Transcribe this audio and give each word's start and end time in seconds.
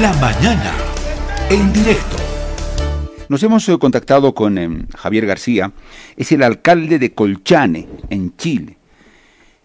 La 0.00 0.12
mañana, 0.14 0.74
en 1.50 1.72
directo. 1.72 2.16
Nos 3.28 3.42
hemos 3.42 3.68
eh, 3.68 3.78
contactado 3.78 4.32
con 4.32 4.56
eh, 4.56 4.86
Javier 4.96 5.26
García, 5.26 5.72
es 6.16 6.30
el 6.30 6.44
alcalde 6.44 7.00
de 7.00 7.14
Colchane, 7.14 7.88
en 8.08 8.36
Chile. 8.36 8.78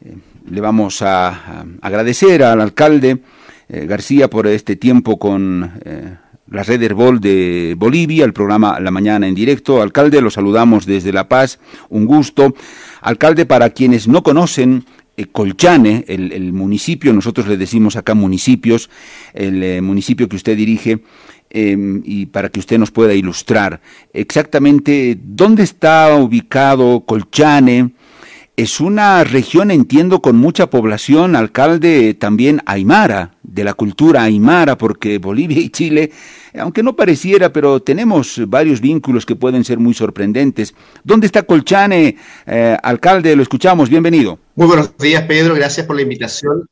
Eh, 0.04 0.18
le 0.50 0.62
vamos 0.62 1.02
a, 1.02 1.66
agradecer 1.82 2.44
al 2.44 2.62
alcalde 2.62 3.20
eh, 3.70 3.86
García 3.86 4.30
por 4.30 4.48
este 4.48 4.76
tiempo 4.76 5.20
con 5.20 5.72
eh, 5.86 6.16
la 6.50 6.64
red 6.64 6.82
Herbol 6.82 7.20
de 7.20 7.76
Bolivia, 7.78 8.26
el 8.26 8.34
programa 8.34 8.80
La 8.80 8.92
Mañana 8.92 9.28
en 9.28 9.36
directo. 9.36 9.82
Alcalde, 9.82 10.22
lo 10.22 10.30
saludamos 10.30 10.86
desde 10.86 11.14
La 11.14 11.30
Paz, 11.30 11.60
un 11.90 12.06
gusto. 12.06 12.54
Alcalde, 13.02 13.46
para 13.46 13.70
quienes 13.70 14.08
no 14.08 14.24
conocen, 14.24 14.86
Colchane, 15.32 16.06
el, 16.08 16.32
el, 16.32 16.54
municipio, 16.54 17.14
nosotros 17.14 17.48
le 17.48 17.58
decimos 17.58 17.96
acá 17.96 18.16
municipios, 18.16 18.90
el 19.34 19.62
eh, 19.64 19.82
municipio 19.82 20.28
que 20.28 20.36
usted 20.36 20.58
dirige, 20.58 21.04
eh, 21.56 21.78
y 22.04 22.26
para 22.26 22.50
que 22.50 22.60
usted 22.60 22.80
nos 22.80 22.90
pueda 22.90 23.14
ilustrar 23.14 23.80
exactamente 24.12 25.16
dónde 25.24 25.62
está 25.62 26.16
ubicado 26.16 27.02
Colchane. 27.02 27.92
Es 28.56 28.80
una 28.80 29.24
región, 29.24 29.72
entiendo, 29.72 30.22
con 30.22 30.36
mucha 30.36 30.70
población, 30.70 31.36
alcalde 31.36 32.14
también 32.14 32.62
aymara, 32.68 33.32
de 33.42 33.64
la 33.64 33.74
cultura 33.74 34.22
aymara, 34.22 34.78
porque 34.78 35.18
Bolivia 35.18 35.60
y 35.60 35.70
Chile, 35.70 36.12
aunque 36.60 36.84
no 36.84 36.96
pareciera, 36.96 37.52
pero 37.52 37.82
tenemos 37.82 38.40
varios 38.48 38.80
vínculos 38.80 39.26
que 39.26 39.36
pueden 39.36 39.64
ser 39.64 39.80
muy 39.80 39.96
sorprendentes. 39.96 40.76
¿Dónde 41.04 41.26
está 41.26 41.42
Colchane, 41.44 42.16
eh, 42.46 42.78
alcalde? 42.84 43.36
Lo 43.36 43.42
escuchamos, 43.42 43.90
bienvenido. 43.90 44.38
Muy 44.54 44.68
buenos 44.68 44.96
días, 44.98 45.24
Pedro, 45.24 45.56
gracias 45.56 45.88
por 45.88 45.96
la 45.96 46.04
invitación. 46.04 46.68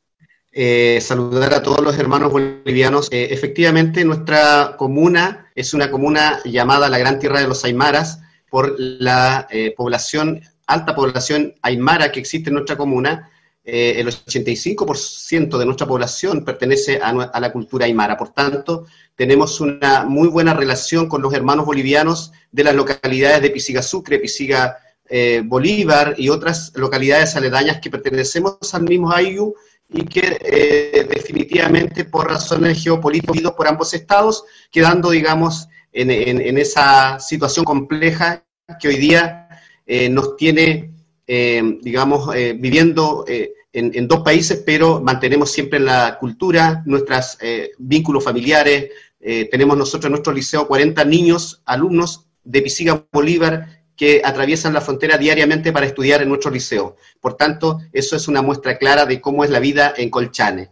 Eh, 0.52 1.00
saludar 1.00 1.52
a 1.54 1.62
todos 1.62 1.80
los 1.80 1.98
hermanos 1.98 2.30
bolivianos. 2.30 3.08
Eh, 3.10 3.28
efectivamente, 3.30 4.04
nuestra 4.04 4.76
comuna 4.78 5.50
es 5.56 5.74
una 5.74 5.90
comuna 5.90 6.38
llamada 6.44 6.88
la 6.88 6.98
Gran 6.98 7.18
Tierra 7.18 7.40
de 7.40 7.48
los 7.48 7.64
Aymaras 7.64 8.20
por 8.50 8.74
la 8.78 9.48
eh, 9.50 9.72
población, 9.74 10.42
alta 10.72 10.94
población 10.94 11.54
aymara 11.62 12.10
que 12.10 12.20
existe 12.20 12.50
en 12.50 12.54
nuestra 12.54 12.76
comuna. 12.76 13.30
Eh, 13.64 13.94
el 14.00 14.08
85% 14.08 15.56
de 15.56 15.64
nuestra 15.64 15.86
población 15.86 16.44
pertenece 16.44 16.98
a, 17.00 17.12
la 17.12 17.52
cultura 17.52 17.86
aymara. 17.86 18.16
Por 18.16 18.30
tanto, 18.30 18.86
tenemos 19.14 19.60
una 19.60 20.04
muy 20.04 20.28
buena 20.28 20.52
relación 20.52 21.08
con 21.08 21.22
los 21.22 21.32
hermanos 21.32 21.64
bolivianos 21.64 22.32
de 22.50 22.64
las 22.64 22.74
localidades 22.74 23.40
de 23.40 23.50
Pisiga 23.50 23.82
Sucre, 23.82 24.18
Pisiga 24.18 24.78
eh, 25.08 25.42
Bolívar 25.44 26.14
y 26.18 26.28
otras 26.28 26.72
localidades 26.74 27.36
aledañas 27.36 27.80
que 27.80 27.90
pertenecemos 27.90 28.56
al 28.72 28.82
mismo 28.82 29.12
Ayu 29.12 29.54
y 29.88 30.06
que 30.06 30.38
eh, 30.40 31.06
definitivamente 31.08 32.04
por 32.04 32.28
razones 32.28 32.82
geopolíticas 32.82 33.52
por 33.52 33.68
ambos 33.68 33.94
estados, 33.94 34.44
quedando, 34.70 35.10
digamos, 35.10 35.68
en 35.94 36.56
esa 36.56 37.20
situación 37.20 37.66
compleja 37.66 38.42
que 38.80 38.88
hoy 38.88 38.96
día 38.96 39.41
eh, 39.86 40.08
nos 40.08 40.36
tiene, 40.36 40.90
eh, 41.26 41.78
digamos, 41.82 42.34
eh, 42.34 42.54
viviendo 42.58 43.24
en, 43.26 43.92
en, 43.94 44.08
dos 44.08 44.20
países, 44.20 44.62
pero 44.64 45.00
mantenemos 45.00 45.50
siempre 45.50 45.80
la 45.80 46.18
cultura, 46.18 46.82
nuestros 46.86 47.38
vínculos 47.78 48.24
familiares. 48.24 48.90
tenemos 49.50 49.76
nosotros 49.76 50.06
en 50.06 50.12
nuestro 50.12 50.32
liceo 50.32 50.66
40 50.66 51.04
niños, 51.04 51.62
alumnos 51.64 52.26
de 52.44 52.62
Pisiga 52.62 53.06
Bolívar, 53.12 53.84
que 53.96 54.20
atraviesan 54.24 54.74
la 54.74 54.80
frontera 54.80 55.16
diariamente 55.16 55.72
para 55.72 55.86
estudiar 55.86 56.22
en 56.22 56.28
nuestro 56.28 56.50
liceo. 56.50 56.96
Por 57.20 57.34
tanto, 57.34 57.80
eso 57.92 58.16
es 58.16 58.28
una 58.28 58.42
muestra 58.42 58.76
clara 58.76 59.06
de 59.06 59.20
cómo 59.20 59.44
es 59.44 59.50
la 59.50 59.60
vida 59.60 59.94
en 59.96 60.10
Colchane. 60.10 60.70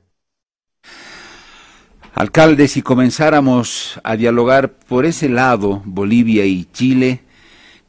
Alcalde, 2.14 2.68
si 2.68 2.82
comenzáramos 2.82 4.00
a 4.02 4.16
dialogar 4.16 4.72
por 4.72 5.06
ese 5.06 5.28
lado, 5.28 5.80
Bolivia 5.84 6.44
y 6.44 6.64
Chile, 6.66 7.22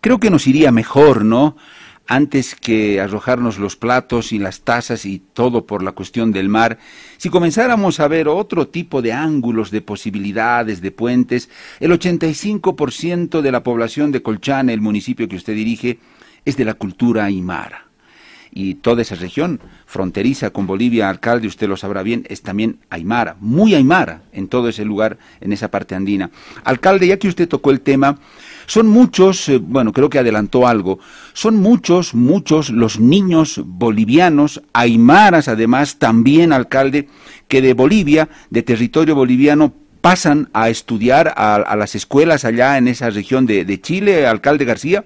creo 0.02 0.20
que 0.20 0.32
nos 0.32 0.48
iría 0.48 0.72
mejor, 0.72 1.24
¿no? 1.24 1.56
Antes 2.08 2.56
que 2.56 3.00
arrojarnos 3.00 3.58
los 3.58 3.78
platos 3.78 4.34
y 4.34 4.40
las 4.40 4.62
tazas 4.62 5.06
y 5.06 5.20
todo 5.20 5.66
por 5.66 5.82
la 5.82 5.94
cuestión 5.94 6.34
del 6.34 6.50
mar, 6.50 6.80
si 7.18 7.30
comenzáramos 7.30 8.00
a 8.00 8.08
ver 8.10 8.28
otro 8.28 8.68
tipo 8.68 9.02
de 9.02 9.14
ángulos, 9.14 9.72
de 9.72 9.82
posibilidades, 9.82 10.82
de 10.82 10.92
puentes, 10.92 11.50
el 11.80 11.92
85% 11.92 13.42
de 13.42 13.52
la 13.52 13.64
población 13.64 14.12
de 14.12 14.22
Colchane, 14.22 14.74
el 14.74 14.82
municipio 14.82 15.30
que 15.30 15.38
usted 15.38 15.54
dirige, 15.54 16.00
es 16.44 16.58
de 16.58 16.66
la 16.66 16.74
cultura 16.74 17.26
aymara. 17.26 17.86
Y 18.54 18.76
toda 18.76 19.04
esa 19.04 19.16
región 19.16 19.62
fronteriza 19.86 20.50
con 20.50 20.68
Bolivia, 20.68 21.08
alcalde, 21.08 21.48
usted 21.48 21.70
lo 21.70 21.78
sabrá 21.78 22.04
bien, 22.04 22.26
es 22.28 22.42
también 22.42 22.80
aymara, 22.90 23.38
muy 23.40 23.76
aymara 23.76 24.24
en 24.34 24.50
todo 24.50 24.68
ese 24.68 24.84
lugar, 24.84 25.18
en 25.40 25.54
esa 25.54 25.72
parte 25.72 25.96
andina. 25.96 26.32
Alcalde, 26.66 27.08
ya 27.08 27.18
que 27.18 27.30
usted 27.30 27.48
tocó 27.48 27.72
el 27.72 27.80
tema, 27.80 28.20
son 28.72 28.88
muchos, 28.88 29.50
eh, 29.50 29.58
bueno, 29.58 29.92
creo 29.92 30.10
que 30.10 30.18
adelantó 30.18 30.66
algo, 30.66 30.98
son 31.34 31.58
muchos, 31.58 32.14
muchos 32.14 32.70
los 32.70 33.02
niños 33.02 33.60
bolivianos, 33.66 34.62
aymaras 34.72 35.50
además, 35.50 35.98
también, 36.00 36.54
alcalde, 36.54 37.10
que 37.50 37.62
de 37.62 37.74
Bolivia, 37.74 38.30
de 38.50 38.64
territorio 38.64 39.14
boliviano, 39.14 39.74
pasan 40.00 40.50
a 40.54 40.70
estudiar 40.70 41.34
a, 41.36 41.56
a 41.56 41.76
las 41.76 41.96
escuelas 41.96 42.46
allá 42.46 42.78
en 42.78 42.88
esa 42.88 43.10
región 43.10 43.46
de, 43.46 43.66
de 43.66 43.82
Chile, 43.82 44.26
alcalde 44.26 44.64
García. 44.64 45.04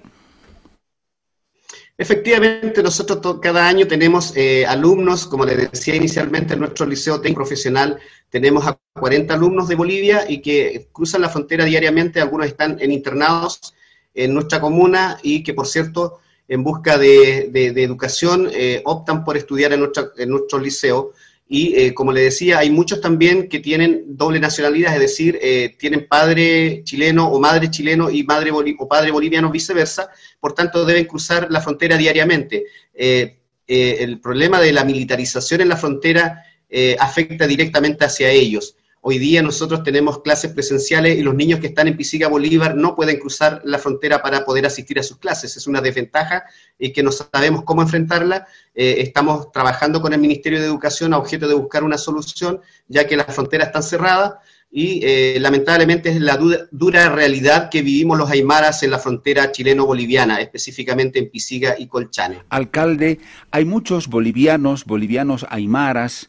Efectivamente, 1.98 2.82
nosotros 2.82 3.38
cada 3.40 3.66
año 3.66 3.86
tenemos 3.86 4.36
eh, 4.36 4.66
alumnos, 4.66 5.26
como 5.26 5.46
les 5.46 5.70
decía 5.70 5.96
inicialmente, 5.96 6.52
en 6.52 6.60
nuestro 6.60 6.84
liceo 6.84 7.20
técnico 7.20 7.40
profesional 7.40 7.98
tenemos 8.28 8.66
a 8.66 8.78
40 8.92 9.32
alumnos 9.32 9.66
de 9.68 9.76
Bolivia 9.76 10.24
y 10.28 10.42
que 10.42 10.88
cruzan 10.92 11.22
la 11.22 11.30
frontera 11.30 11.64
diariamente, 11.64 12.20
algunos 12.20 12.48
están 12.48 12.76
en 12.80 12.92
internados 12.92 13.74
en 14.12 14.34
nuestra 14.34 14.60
comuna 14.60 15.18
y 15.22 15.42
que, 15.42 15.54
por 15.54 15.66
cierto, 15.66 16.18
en 16.48 16.62
busca 16.62 16.98
de, 16.98 17.50
educación 17.76 18.50
eh, 18.52 18.82
optan 18.84 19.24
por 19.24 19.38
estudiar 19.38 19.72
en 19.72 20.30
nuestro 20.30 20.58
liceo. 20.58 21.12
Y 21.48 21.76
eh, 21.76 21.94
como 21.94 22.12
le 22.12 22.22
decía, 22.22 22.58
hay 22.58 22.70
muchos 22.70 23.00
también 23.00 23.48
que 23.48 23.60
tienen 23.60 24.16
doble 24.16 24.40
nacionalidad, 24.40 24.94
es 24.94 25.00
decir, 25.00 25.38
eh, 25.40 25.76
tienen 25.78 26.08
padre 26.08 26.82
chileno 26.82 27.28
o 27.28 27.38
madre 27.38 27.70
chileno 27.70 28.10
y 28.10 28.24
madre 28.24 28.50
o 28.50 28.88
padre 28.88 29.12
boliviano 29.12 29.50
viceversa, 29.50 30.10
por 30.40 30.54
tanto 30.54 30.84
deben 30.84 31.04
cruzar 31.04 31.46
la 31.50 31.60
frontera 31.60 31.96
diariamente. 31.96 32.64
Eh, 32.92 33.36
el 33.68 34.20
problema 34.20 34.60
de 34.60 34.72
la 34.72 34.84
militarización 34.84 35.60
en 35.60 35.68
la 35.68 35.76
frontera 35.76 36.44
afecta 36.98 37.46
directamente 37.46 38.04
hacia 38.04 38.30
ellos. 38.30 38.75
Hoy 39.08 39.18
día 39.18 39.40
nosotros 39.40 39.84
tenemos 39.84 40.20
clases 40.20 40.50
presenciales 40.50 41.16
y 41.16 41.22
los 41.22 41.32
niños 41.32 41.60
que 41.60 41.68
están 41.68 41.86
en 41.86 41.96
Pisiga 41.96 42.26
Bolívar 42.26 42.74
no 42.74 42.96
pueden 42.96 43.20
cruzar 43.20 43.62
la 43.62 43.78
frontera 43.78 44.20
para 44.20 44.44
poder 44.44 44.66
asistir 44.66 44.98
a 44.98 45.04
sus 45.04 45.18
clases. 45.18 45.56
Es 45.56 45.68
una 45.68 45.80
desventaja 45.80 46.42
y 46.76 46.92
que 46.92 47.04
no 47.04 47.12
sabemos 47.12 47.62
cómo 47.62 47.82
enfrentarla. 47.82 48.48
Eh, 48.74 48.96
estamos 48.98 49.52
trabajando 49.52 50.02
con 50.02 50.12
el 50.12 50.18
Ministerio 50.18 50.58
de 50.58 50.66
Educación 50.66 51.14
a 51.14 51.18
objeto 51.18 51.46
de 51.46 51.54
buscar 51.54 51.84
una 51.84 51.98
solución, 51.98 52.60
ya 52.88 53.06
que 53.06 53.16
las 53.16 53.32
fronteras 53.32 53.68
están 53.68 53.84
cerradas 53.84 54.32
y 54.72 54.98
eh, 55.04 55.38
lamentablemente 55.38 56.10
es 56.10 56.20
la 56.20 56.36
dura, 56.72 57.08
realidad 57.08 57.70
que 57.70 57.82
vivimos 57.82 58.18
los 58.18 58.28
aymaras 58.28 58.82
en 58.82 58.90
la 58.90 58.98
frontera 58.98 59.52
chileno-boliviana, 59.52 60.40
específicamente 60.40 61.20
en 61.20 61.30
Pisiga 61.30 61.76
y 61.78 61.86
Colchane. 61.86 62.42
Alcalde, 62.48 63.20
hay 63.52 63.64
muchos 63.66 64.08
bolivianos, 64.08 64.84
bolivianos 64.84 65.46
aymaras, 65.48 66.28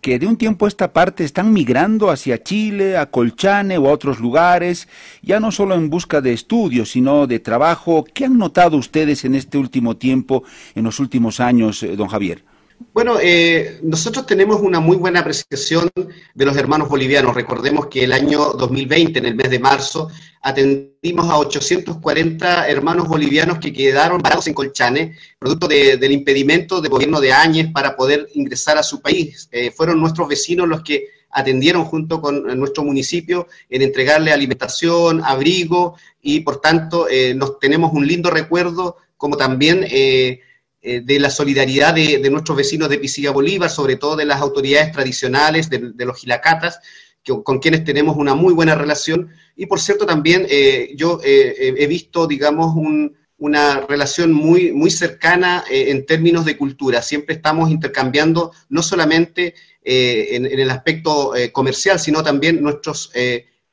que 0.00 0.18
de 0.18 0.26
un 0.26 0.36
tiempo 0.36 0.64
a 0.64 0.68
esta 0.68 0.92
parte 0.92 1.24
están 1.24 1.52
migrando 1.52 2.10
hacia 2.10 2.42
Chile, 2.42 2.96
a 2.96 3.10
Colchane 3.10 3.78
o 3.78 3.88
a 3.88 3.92
otros 3.92 4.20
lugares, 4.20 4.88
ya 5.22 5.40
no 5.40 5.50
solo 5.50 5.74
en 5.74 5.90
busca 5.90 6.20
de 6.20 6.32
estudios, 6.32 6.90
sino 6.90 7.26
de 7.26 7.40
trabajo. 7.40 8.04
¿Qué 8.14 8.26
han 8.26 8.38
notado 8.38 8.76
ustedes 8.76 9.24
en 9.24 9.34
este 9.34 9.58
último 9.58 9.96
tiempo, 9.96 10.44
en 10.74 10.84
los 10.84 11.00
últimos 11.00 11.40
años, 11.40 11.84
don 11.96 12.08
Javier? 12.08 12.44
Bueno, 12.92 13.18
eh, 13.20 13.78
nosotros 13.82 14.26
tenemos 14.26 14.60
una 14.60 14.80
muy 14.80 14.96
buena 14.96 15.20
apreciación 15.20 15.90
de 15.94 16.44
los 16.44 16.56
hermanos 16.56 16.88
bolivianos. 16.88 17.34
Recordemos 17.34 17.86
que 17.86 18.04
el 18.04 18.12
año 18.12 18.52
2020, 18.52 19.18
en 19.18 19.26
el 19.26 19.34
mes 19.34 19.50
de 19.50 19.58
marzo, 19.58 20.08
atendimos 20.42 21.28
a 21.28 21.38
840 21.38 22.68
hermanos 22.68 23.08
bolivianos 23.08 23.58
que 23.58 23.72
quedaron 23.72 24.20
parados 24.20 24.46
en 24.46 24.54
Colchane, 24.54 25.16
producto 25.38 25.68
de, 25.68 25.96
del 25.96 26.12
impedimento 26.12 26.80
del 26.80 26.90
gobierno 26.90 27.20
de 27.20 27.32
Áñez 27.32 27.70
para 27.72 27.96
poder 27.96 28.28
ingresar 28.34 28.78
a 28.78 28.82
su 28.82 29.00
país. 29.00 29.48
Eh, 29.52 29.70
fueron 29.70 30.00
nuestros 30.00 30.28
vecinos 30.28 30.68
los 30.68 30.82
que 30.82 31.06
atendieron 31.30 31.84
junto 31.84 32.20
con 32.20 32.58
nuestro 32.58 32.84
municipio 32.84 33.48
en 33.68 33.82
entregarle 33.82 34.32
alimentación, 34.32 35.22
abrigo 35.24 35.96
y 36.22 36.40
por 36.40 36.60
tanto 36.60 37.08
eh, 37.08 37.34
nos 37.34 37.58
tenemos 37.58 37.92
un 37.92 38.06
lindo 38.06 38.30
recuerdo 38.30 38.96
como 39.16 39.36
también 39.36 39.84
eh, 39.88 40.40
eh, 40.80 41.00
de 41.00 41.18
la 41.18 41.28
solidaridad 41.28 41.92
de, 41.94 42.30
nuestros 42.30 42.56
vecinos 42.56 42.88
de 42.88 42.98
Pisiga 42.98 43.32
Bolívar, 43.32 43.68
sobre 43.68 43.96
todo 43.96 44.14
de 44.14 44.24
las 44.24 44.40
autoridades 44.40 44.92
tradicionales, 44.92 45.68
de, 45.68 45.92
los 46.04 46.16
gilacatas, 46.16 46.78
que, 47.24 47.32
con 47.42 47.58
quienes 47.58 47.82
tenemos 47.82 48.16
una 48.16 48.36
muy 48.36 48.54
buena 48.54 48.76
relación. 48.76 49.28
Y 49.56 49.66
por 49.66 49.80
cierto, 49.80 50.06
también 50.06 50.46
eh, 50.48 50.92
yo 50.94 51.20
eh, 51.24 51.74
he 51.76 51.86
visto, 51.88 52.28
digamos, 52.28 52.76
un, 52.76 53.16
una 53.38 53.80
relación 53.88 54.32
muy, 54.32 54.70
muy 54.70 54.92
cercana 54.92 55.64
eh, 55.68 55.90
en 55.90 56.06
términos 56.06 56.44
de 56.44 56.56
cultura. 56.56 57.02
Siempre 57.02 57.34
estamos 57.34 57.72
intercambiando 57.72 58.52
no 58.68 58.82
solamente 58.82 59.54
en, 59.82 60.44
el 60.44 60.70
aspecto 60.70 61.32
comercial, 61.52 61.98
sino 61.98 62.22
también 62.22 62.62
nuestros 62.62 63.10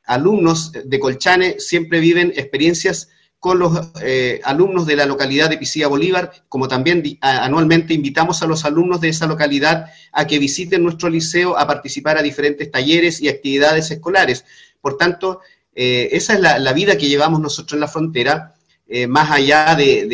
alumnos 0.06 0.72
de 0.72 1.00
Colchane 1.00 1.60
siempre 1.60 2.00
viven 2.00 2.32
experiencias 2.38 3.10
con 3.46 3.60
los 3.60 3.92
eh, 4.02 4.42
alumnos 4.44 4.88
de 4.88 4.96
la 4.96 5.06
localidad 5.06 5.52
de 5.52 5.60
Pisilla 5.60 5.88
Bolívar, 5.88 6.32
como 6.50 6.68
también 6.68 7.04
anualmente 7.22 7.94
invitamos 7.94 8.42
a 8.42 8.48
los 8.48 8.66
alumnos 8.66 9.02
de 9.02 9.10
esa 9.10 9.28
localidad 9.28 9.86
a 10.12 10.26
que 10.26 10.40
visiten 10.40 10.82
nuestro 10.82 11.10
liceo 11.10 11.56
a 11.56 11.68
participar 11.68 12.18
a 12.18 12.24
diferentes 12.24 12.72
talleres 12.72 13.22
y 13.22 13.30
actividades 13.30 13.92
escolares. 13.92 14.46
Por 14.82 14.98
tanto, 14.98 15.42
eh, 15.76 16.10
esa 16.14 16.34
es 16.34 16.40
la, 16.40 16.74
vida 16.74 16.98
que 16.98 17.08
llevamos 17.08 17.40
nosotros 17.40 17.74
en 17.74 17.82
la 17.82 17.88
frontera, 17.88 18.56
eh, 18.88 19.06
más 19.06 19.30
allá 19.30 19.76
de, 19.76 20.08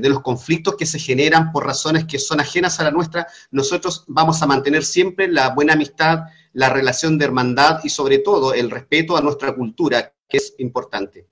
de, 0.00 0.08
los 0.08 0.20
conflictos 0.20 0.76
que 0.76 0.86
se 0.86 1.00
generan 1.00 1.50
por 1.50 1.66
razones 1.66 2.04
que 2.04 2.20
son 2.20 2.38
ajenas 2.38 2.78
a 2.78 2.84
la 2.84 2.92
nuestra, 2.92 3.26
nosotros 3.50 4.04
vamos 4.06 4.40
a 4.42 4.46
mantener 4.46 4.84
siempre 4.84 5.26
la 5.26 5.48
buena 5.48 5.72
amistad, 5.72 6.20
la 6.52 6.68
relación 6.68 7.18
de 7.18 7.24
hermandad 7.24 7.80
y 7.82 7.88
sobre 7.88 8.18
todo 8.18 8.54
el 8.54 8.70
respeto 8.70 9.16
a 9.16 9.22
nuestra 9.22 9.56
cultura, 9.56 10.12
que 10.28 10.36
es 10.36 10.54
importante 10.58 11.26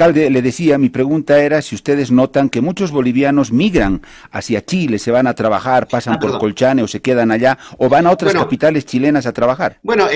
alcalde, 0.00 0.30
le 0.30 0.40
decía, 0.40 0.78
mi 0.78 0.88
pregunta 0.88 1.42
era 1.42 1.60
si 1.60 1.74
ustedes 1.74 2.10
notan 2.10 2.48
que 2.48 2.60
muchos 2.60 2.90
bolivianos 2.90 3.52
migran 3.52 4.02
hacia 4.30 4.64
Chile, 4.64 4.98
se 4.98 5.10
van 5.10 5.26
a 5.26 5.34
trabajar, 5.34 5.88
pasan 5.88 6.14
ah, 6.14 6.18
por 6.18 6.38
Colchane 6.38 6.82
o 6.82 6.88
se 6.88 7.00
quedan 7.00 7.30
allá, 7.30 7.58
o 7.76 7.88
van 7.88 8.06
a 8.06 8.10
otras 8.10 8.32
capitales 8.32 8.86
chilenas 8.86 9.26
a 9.26 9.32
trabajar. 9.32 9.78
Bueno, 9.82 10.08
eh, 10.08 10.14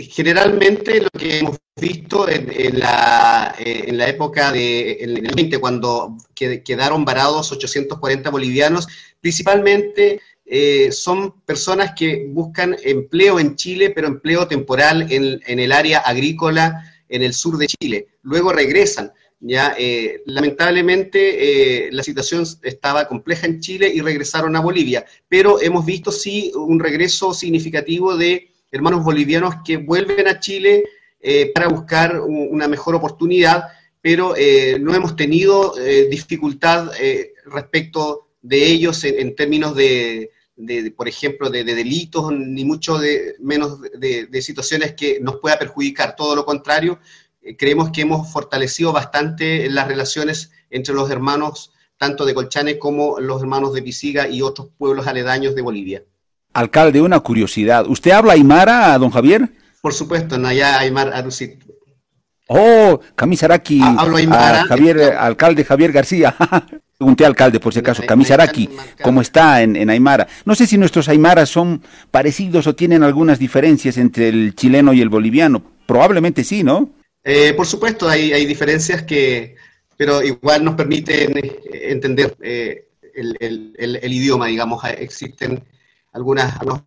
eh, 0.00 0.08
generalmente 0.10 1.00
lo 1.00 1.08
que 1.10 1.38
hemos 1.38 1.56
visto 1.74 2.28
en, 2.28 2.78
la, 2.78 3.54
eh, 3.58 3.84
en 3.86 3.96
la 3.96 4.08
época 4.08 4.52
de 4.52 4.92
el 4.92 5.22
20, 5.34 5.58
cuando 5.58 6.16
quedaron 6.34 7.04
varados 7.04 7.52
840 7.52 8.30
bolivianos, 8.30 8.86
principalmente 9.20 10.20
son 10.90 11.40
personas 11.40 11.92
que 11.96 12.26
buscan 12.28 12.76
empleo 12.84 13.40
en 13.40 13.56
Chile, 13.56 13.90
pero 13.90 14.06
empleo 14.06 14.46
temporal 14.46 15.10
en, 15.10 15.40
en 15.44 15.58
el 15.58 15.72
área 15.72 15.98
agrícola 15.98 16.84
en 17.08 17.22
el 17.22 17.32
sur 17.32 17.58
de 17.58 17.66
Chile. 17.66 18.08
Luego 18.22 18.52
regresan. 18.52 19.12
Ya, 19.38 19.74
eh, 19.78 20.22
lamentablemente 20.24 21.86
eh, 21.86 21.92
la 21.92 22.02
situación 22.02 22.44
estaba 22.62 23.06
compleja 23.06 23.46
en 23.46 23.60
Chile 23.60 23.92
y 23.94 24.00
regresaron 24.00 24.56
a 24.56 24.60
Bolivia, 24.60 25.04
pero 25.28 25.60
hemos 25.60 25.84
visto 25.84 26.10
sí 26.10 26.50
un 26.54 26.80
regreso 26.80 27.34
significativo 27.34 28.16
de 28.16 28.50
hermanos 28.72 29.04
bolivianos 29.04 29.56
que 29.62 29.76
vuelven 29.76 30.26
a 30.26 30.40
Chile 30.40 30.84
eh, 31.20 31.52
para 31.54 31.68
buscar 31.68 32.18
una 32.20 32.66
mejor 32.66 32.94
oportunidad, 32.94 33.64
pero 34.00 34.34
no 34.80 34.94
hemos 34.94 35.16
tenido 35.16 35.74
dificultad 36.08 36.92
respecto 37.44 38.28
de 38.40 38.64
ellos 38.66 39.02
en, 39.02 39.34
términos 39.34 39.74
de, 39.74 40.30
por 40.96 41.08
ejemplo, 41.08 41.50
de, 41.50 41.64
delitos, 41.64 42.32
ni 42.32 42.64
mucho 42.64 42.98
de, 42.98 43.36
menos 43.40 43.80
de, 43.80 44.42
situaciones 44.42 44.94
que 44.94 45.20
nos 45.20 45.36
pueda 45.36 45.58
perjudicar. 45.58 46.16
Todo 46.16 46.34
lo 46.34 46.44
contrario, 46.44 46.98
eh, 47.42 47.56
creemos 47.56 47.90
que 47.90 48.02
hemos 48.02 48.32
fortalecido 48.32 48.92
bastante 48.92 49.68
las 49.68 49.86
relaciones 49.86 50.52
entre 50.70 50.94
los 50.94 51.10
hermanos, 51.10 51.72
tanto 51.98 52.24
de 52.24 52.34
Colchane 52.34 52.78
como 52.78 53.20
los 53.20 53.42
hermanos 53.42 53.74
de 53.74 53.82
Pisiga 53.82 54.28
y 54.28 54.42
otros 54.42 54.68
pueblos 54.78 55.06
aledaños 55.06 55.54
de 55.54 55.62
Bolivia. 55.62 56.02
Alcalde, 56.54 57.02
una 57.02 57.20
curiosidad. 57.20 57.86
¿Usted 57.86 58.12
habla 58.12 58.32
aymara, 58.32 58.96
don 58.98 59.10
Javier? 59.10 59.52
Por 59.82 59.92
supuesto, 59.92 60.38
Naya 60.38 60.78
Aymar 60.78 61.12
Arusit. 61.12 61.62
Oh, 62.48 62.98
Camisaraki. 63.14 63.80
Hablo 63.82 64.16
aymara. 64.16 64.64
Javier, 64.64 65.00
alcalde 65.18 65.64
Javier 65.64 65.92
García. 65.92 66.34
Pregunté 66.98 67.26
alcalde, 67.26 67.60
por 67.60 67.74
si 67.74 67.80
acaso, 67.80 68.02
Camisaraki, 68.06 68.70
¿cómo 69.02 69.20
está 69.20 69.60
en, 69.60 69.76
en, 69.76 69.90
Aymara? 69.90 70.26
No 70.46 70.54
sé 70.54 70.66
si 70.66 70.78
nuestros 70.78 71.10
Aymaras 71.10 71.50
son 71.50 71.82
parecidos 72.10 72.66
o 72.66 72.74
tienen 72.74 73.02
algunas 73.02 73.38
diferencias 73.38 73.98
entre 73.98 74.30
el 74.30 74.54
chileno 74.54 74.94
y 74.94 75.02
el 75.02 75.10
boliviano. 75.10 75.62
Probablemente 75.84 76.42
sí, 76.42 76.62
¿no? 76.62 76.90
Eh, 77.22 77.52
por 77.52 77.66
supuesto, 77.66 78.08
hay, 78.08 78.32
hay, 78.32 78.46
diferencias 78.46 79.02
que, 79.02 79.56
pero 79.94 80.22
igual 80.22 80.64
nos 80.64 80.74
permiten 80.74 81.36
eh, 81.36 81.60
entender 81.90 82.34
eh, 82.40 82.88
el, 83.14 83.74
el, 83.76 84.12
idioma, 84.14 84.46
digamos. 84.46 84.82
Existen 84.84 85.62
algunas, 86.14 86.58
algunos 86.58 86.82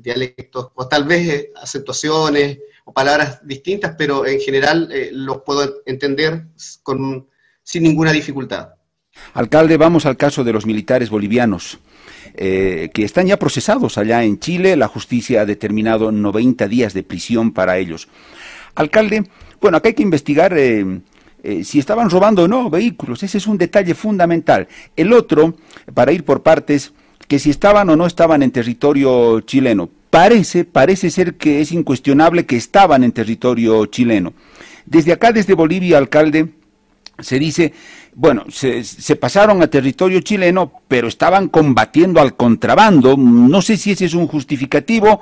dialectos, 0.00 0.70
o 0.74 0.88
tal 0.88 1.04
vez 1.04 1.50
acentuaciones 1.62 2.58
o 2.86 2.92
palabras 2.92 3.46
distintas, 3.46 3.94
pero 3.96 4.26
en 4.26 4.40
general 4.40 4.92
los 5.12 5.42
puedo 5.42 5.82
entender 5.86 6.46
con, 6.82 7.28
sin 7.62 7.84
ninguna 7.84 8.10
dificultad. 8.10 8.70
Alcalde, 9.34 9.76
vamos 9.76 10.06
al 10.06 10.16
caso 10.16 10.44
de 10.44 10.52
los 10.52 10.66
militares 10.66 11.10
bolivianos. 11.10 11.78
Eh, 12.34 12.90
que 12.94 13.04
están 13.04 13.26
ya 13.26 13.38
procesados 13.38 13.98
allá 13.98 14.22
en 14.22 14.38
Chile. 14.38 14.76
La 14.76 14.88
justicia 14.88 15.40
ha 15.40 15.46
determinado 15.46 16.12
90 16.12 16.68
días 16.68 16.94
de 16.94 17.02
prisión 17.02 17.52
para 17.52 17.78
ellos. 17.78 18.08
Alcalde, 18.74 19.24
bueno, 19.60 19.78
acá 19.78 19.88
hay 19.88 19.94
que 19.94 20.02
investigar 20.02 20.56
eh, 20.56 21.00
eh, 21.42 21.64
si 21.64 21.78
estaban 21.78 22.10
robando 22.10 22.44
o 22.44 22.48
no 22.48 22.70
vehículos. 22.70 23.22
Ese 23.22 23.38
es 23.38 23.46
un 23.46 23.58
detalle 23.58 23.94
fundamental. 23.94 24.68
El 24.94 25.12
otro, 25.12 25.54
para 25.94 26.12
ir 26.12 26.24
por 26.24 26.42
partes, 26.42 26.92
que 27.26 27.38
si 27.38 27.50
estaban 27.50 27.88
o 27.90 27.96
no 27.96 28.06
estaban 28.06 28.42
en 28.42 28.50
territorio 28.50 29.40
chileno. 29.40 29.90
Parece, 30.10 30.64
parece 30.64 31.10
ser 31.10 31.34
que 31.34 31.60
es 31.60 31.72
incuestionable 31.72 32.46
que 32.46 32.56
estaban 32.56 33.04
en 33.04 33.12
territorio 33.12 33.84
chileno. 33.86 34.32
Desde 34.86 35.12
acá, 35.12 35.32
desde 35.32 35.54
Bolivia, 35.54 35.98
alcalde, 35.98 36.48
se 37.20 37.38
dice, 37.38 37.72
bueno, 38.14 38.44
se, 38.48 38.84
se, 38.84 39.16
pasaron 39.16 39.62
a 39.62 39.68
territorio 39.68 40.20
chileno, 40.20 40.72
pero 40.86 41.08
estaban 41.08 41.48
combatiendo 41.48 42.20
al 42.20 42.36
contrabando. 42.36 43.16
No 43.16 43.60
sé 43.60 43.76
si 43.76 43.92
ese 43.92 44.04
es 44.04 44.14
un 44.14 44.26
justificativo 44.28 45.20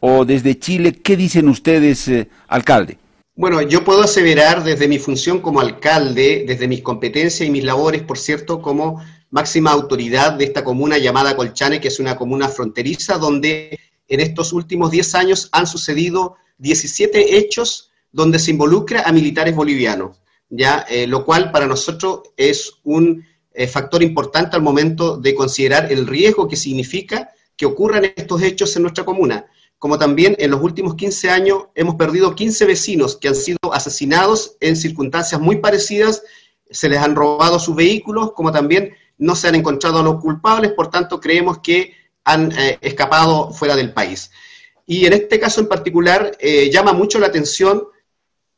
o 0.00 0.24
desde 0.24 0.58
Chile, 0.58 0.92
¿qué 0.92 1.16
dicen 1.16 1.48
ustedes, 1.48 2.08
eh, 2.08 2.28
alcalde? 2.48 2.98
Bueno, 3.36 3.60
yo 3.62 3.84
puedo 3.84 4.02
aseverar 4.02 4.62
desde 4.62 4.86
mi 4.86 4.98
función 4.98 5.40
como 5.40 5.60
alcalde, 5.60 6.44
desde 6.46 6.68
mis 6.68 6.82
competencias 6.82 7.46
y 7.46 7.50
mis 7.50 7.64
labores, 7.64 8.02
por 8.02 8.18
cierto, 8.18 8.62
como 8.62 9.02
máxima 9.30 9.72
autoridad 9.72 10.34
de 10.34 10.44
esta 10.44 10.62
comuna 10.62 10.98
llamada 10.98 11.34
Colchane, 11.34 11.80
que 11.80 11.88
es 11.88 11.98
una 11.98 12.16
comuna 12.16 12.48
fronteriza, 12.48 13.18
donde 13.18 13.78
en 14.06 14.20
estos 14.20 14.52
últimos 14.52 14.90
10 14.90 15.14
años 15.14 15.48
han 15.52 15.66
sucedido 15.66 16.36
17 16.58 17.36
hechos 17.36 17.90
donde 18.12 18.38
se 18.38 18.52
involucra 18.52 19.02
a 19.02 19.12
militares 19.12 19.56
bolivianos 19.56 20.18
ya, 20.48 20.84
eh, 20.88 21.06
lo 21.06 21.24
cual 21.24 21.50
para 21.50 21.66
nosotros 21.66 22.20
es 22.36 22.74
un 22.84 23.24
eh, 23.52 23.66
factor 23.66 24.02
importante 24.02 24.56
al 24.56 24.62
momento 24.62 25.16
de 25.16 25.34
considerar 25.34 25.90
el 25.90 26.06
riesgo 26.06 26.48
que 26.48 26.56
significa 26.56 27.30
que 27.56 27.66
ocurran 27.66 28.04
estos 28.16 28.42
hechos 28.42 28.74
en 28.76 28.82
nuestra 28.82 29.04
comuna. 29.04 29.46
Como 29.78 29.98
también 29.98 30.34
en 30.38 30.50
los 30.50 30.62
últimos 30.62 30.94
15 30.94 31.30
años 31.30 31.64
hemos 31.74 31.94
perdido 31.96 32.34
15 32.34 32.64
vecinos 32.66 33.16
que 33.16 33.28
han 33.28 33.34
sido 33.34 33.58
asesinados 33.72 34.56
en 34.60 34.76
circunstancias 34.76 35.40
muy 35.40 35.56
parecidas, 35.56 36.22
se 36.70 36.88
les 36.88 36.98
han 36.98 37.14
robado 37.14 37.58
sus 37.58 37.76
vehículos, 37.76 38.32
como 38.32 38.50
también 38.50 38.94
no 39.18 39.36
se 39.36 39.48
han 39.48 39.54
encontrado 39.54 39.98
a 39.98 40.02
los 40.02 40.20
culpables, 40.20 40.72
por 40.72 40.90
tanto 40.90 41.20
creemos 41.20 41.58
que 41.58 41.94
han 42.24 42.50
eh, 42.52 42.78
escapado 42.80 43.52
fuera 43.52 43.76
del 43.76 43.92
país. 43.92 44.30
Y 44.86 45.06
en 45.06 45.12
este 45.12 45.38
caso 45.38 45.60
en 45.60 45.68
particular 45.68 46.36
llama 46.70 46.92
mucho 46.92 47.18
la 47.18 47.28
atención 47.28 47.84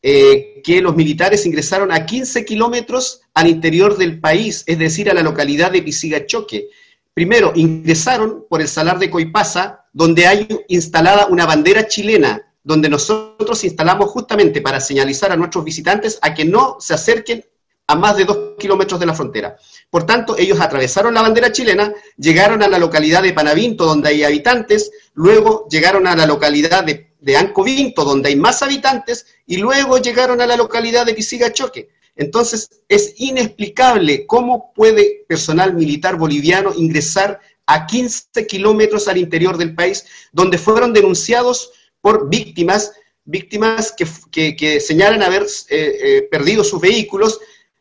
eh, 0.08 0.60
que 0.62 0.80
los 0.80 0.94
militares 0.94 1.46
ingresaron 1.46 1.90
a 1.90 2.06
15 2.06 2.44
kilómetros 2.44 3.22
al 3.34 3.48
interior 3.48 3.96
del 3.96 4.20
país, 4.20 4.62
es 4.68 4.78
decir, 4.78 5.10
a 5.10 5.14
la 5.14 5.20
localidad 5.20 5.72
de 5.72 5.82
Pisigachoque. 5.82 6.68
Primero, 7.12 7.50
ingresaron 7.56 8.44
por 8.48 8.60
el 8.60 8.68
salar 8.68 9.00
de 9.00 9.10
Coipasa, 9.10 9.84
donde 9.92 10.28
hay 10.28 10.46
instalada 10.68 11.26
una 11.26 11.44
bandera 11.44 11.88
chilena, 11.88 12.40
donde 12.62 12.88
nosotros 12.88 13.64
instalamos 13.64 14.08
justamente 14.10 14.60
para 14.60 14.78
señalizar 14.78 15.32
a 15.32 15.36
nuestros 15.36 15.64
visitantes 15.64 16.20
a 16.22 16.34
que 16.34 16.44
no 16.44 16.76
se 16.78 16.94
acerquen 16.94 17.44
a 17.88 17.96
más 17.96 18.16
de 18.16 18.26
dos 18.26 18.38
kilómetros 18.60 19.00
de 19.00 19.06
la 19.06 19.14
frontera. 19.14 19.56
Por 19.90 20.06
tanto, 20.06 20.38
ellos 20.38 20.60
atravesaron 20.60 21.14
la 21.14 21.22
bandera 21.22 21.50
chilena, 21.50 21.92
llegaron 22.16 22.62
a 22.62 22.68
la 22.68 22.78
localidad 22.78 23.24
de 23.24 23.32
Panavinto, 23.32 23.84
donde 23.84 24.10
hay 24.10 24.22
habitantes, 24.22 24.88
luego 25.14 25.66
llegaron 25.68 26.06
a 26.06 26.14
la 26.14 26.26
localidad 26.26 26.84
de 26.84 27.06
de 27.26 27.36
Ancovinto, 27.36 28.04
donde 28.04 28.28
hay 28.28 28.36
más 28.36 28.62
habitantes, 28.62 29.26
y 29.46 29.58
luego 29.58 29.98
llegaron 29.98 30.40
a 30.40 30.46
la 30.46 30.56
localidad 30.56 31.06
de 31.06 31.14
Pisigachoque. 31.14 31.88
Entonces, 32.16 32.70
es 32.88 33.14
inexplicable 33.18 34.26
cómo 34.26 34.72
puede 34.74 35.24
personal 35.28 35.74
militar 35.74 36.16
boliviano 36.16 36.72
ingresar 36.74 37.40
a 37.66 37.86
15 37.86 38.46
kilómetros 38.46 39.06
al 39.08 39.18
interior 39.18 39.58
del 39.58 39.74
país, 39.74 40.06
donde 40.32 40.58
fueron 40.58 40.92
denunciados 40.92 41.70
por 42.00 42.28
víctimas, 42.30 42.92
víctimas 43.24 43.92
que, 44.30 44.80
señalan 44.80 45.22
haber 45.22 45.42
eh, 45.42 45.48
eh, 45.68 46.28
perdido 46.30 46.64
sus 46.64 46.80
vehículos 46.80 47.40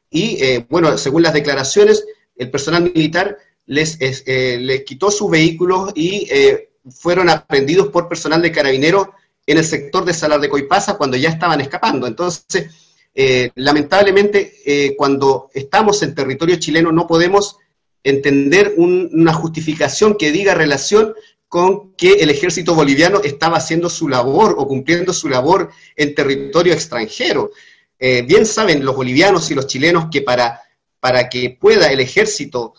y, 0.10 0.43
eh, 0.43 0.65
bueno, 0.69 0.98
según 0.98 1.24
las 1.24 1.34
declaraciones, 1.34 2.05
el 2.36 2.51
personal 2.51 2.84
militar 2.84 3.38
les, 3.65 3.98
les 4.00 4.84
quitó 4.84 5.12
sus 5.12 5.29
vehículos 5.29 5.91
y 5.95 6.27
fueron 6.89 7.29
aprendidos 7.29 7.88
por 7.88 8.07
personal 8.07 8.41
de 8.41 8.51
carabineros 8.51 9.07
en 9.48 9.58
el 9.58 9.66
sector 9.66 10.06
de 10.06 10.14
Salar 10.14 10.40
de 10.40 10.50
Coipasa 10.50 10.98
cuando 10.98 11.18
ya 11.18 11.30
estaban 11.30 11.62
escapando. 11.62 12.08
Entonces, 12.08 12.68
eh, 13.14 13.52
lamentablemente, 13.56 14.56
eh, 14.66 14.96
cuando 14.98 15.50
estamos 15.54 16.02
en 16.04 16.16
territorio 16.16 16.58
chileno 16.58 16.92
no 16.92 17.08
podemos 17.08 17.58
entender 18.04 18.75
una 18.78 19.34
justificación 19.34 20.16
que 20.16 20.32
diga 20.32 20.54
relación 20.54 21.16
con 21.48 21.94
que 21.94 22.14
el 22.14 22.30
ejército 22.30 22.75
boliviano 22.75 23.22
estaba 23.24 23.58
haciendo 23.58 23.90
su 23.90 24.10
labor 24.10 24.56
o 24.58 24.68
cumpliendo 24.68 25.14
su 25.14 25.30
labor 25.30 25.72
en 25.96 26.14
territorio 26.14 26.74
extranjero. 26.74 27.52
Eh, 27.98 28.24
bien 28.24 28.46
saben 28.46 28.84
los 28.84 28.96
bolivianos 28.96 29.50
y 29.50 29.56
los 29.56 29.66
chilenos 29.66 30.10
que 30.12 30.22
para, 30.22 30.62
para 31.00 31.30
que 31.30 31.58
pueda 31.60 31.92
el 31.92 32.00
ejército 32.00 32.74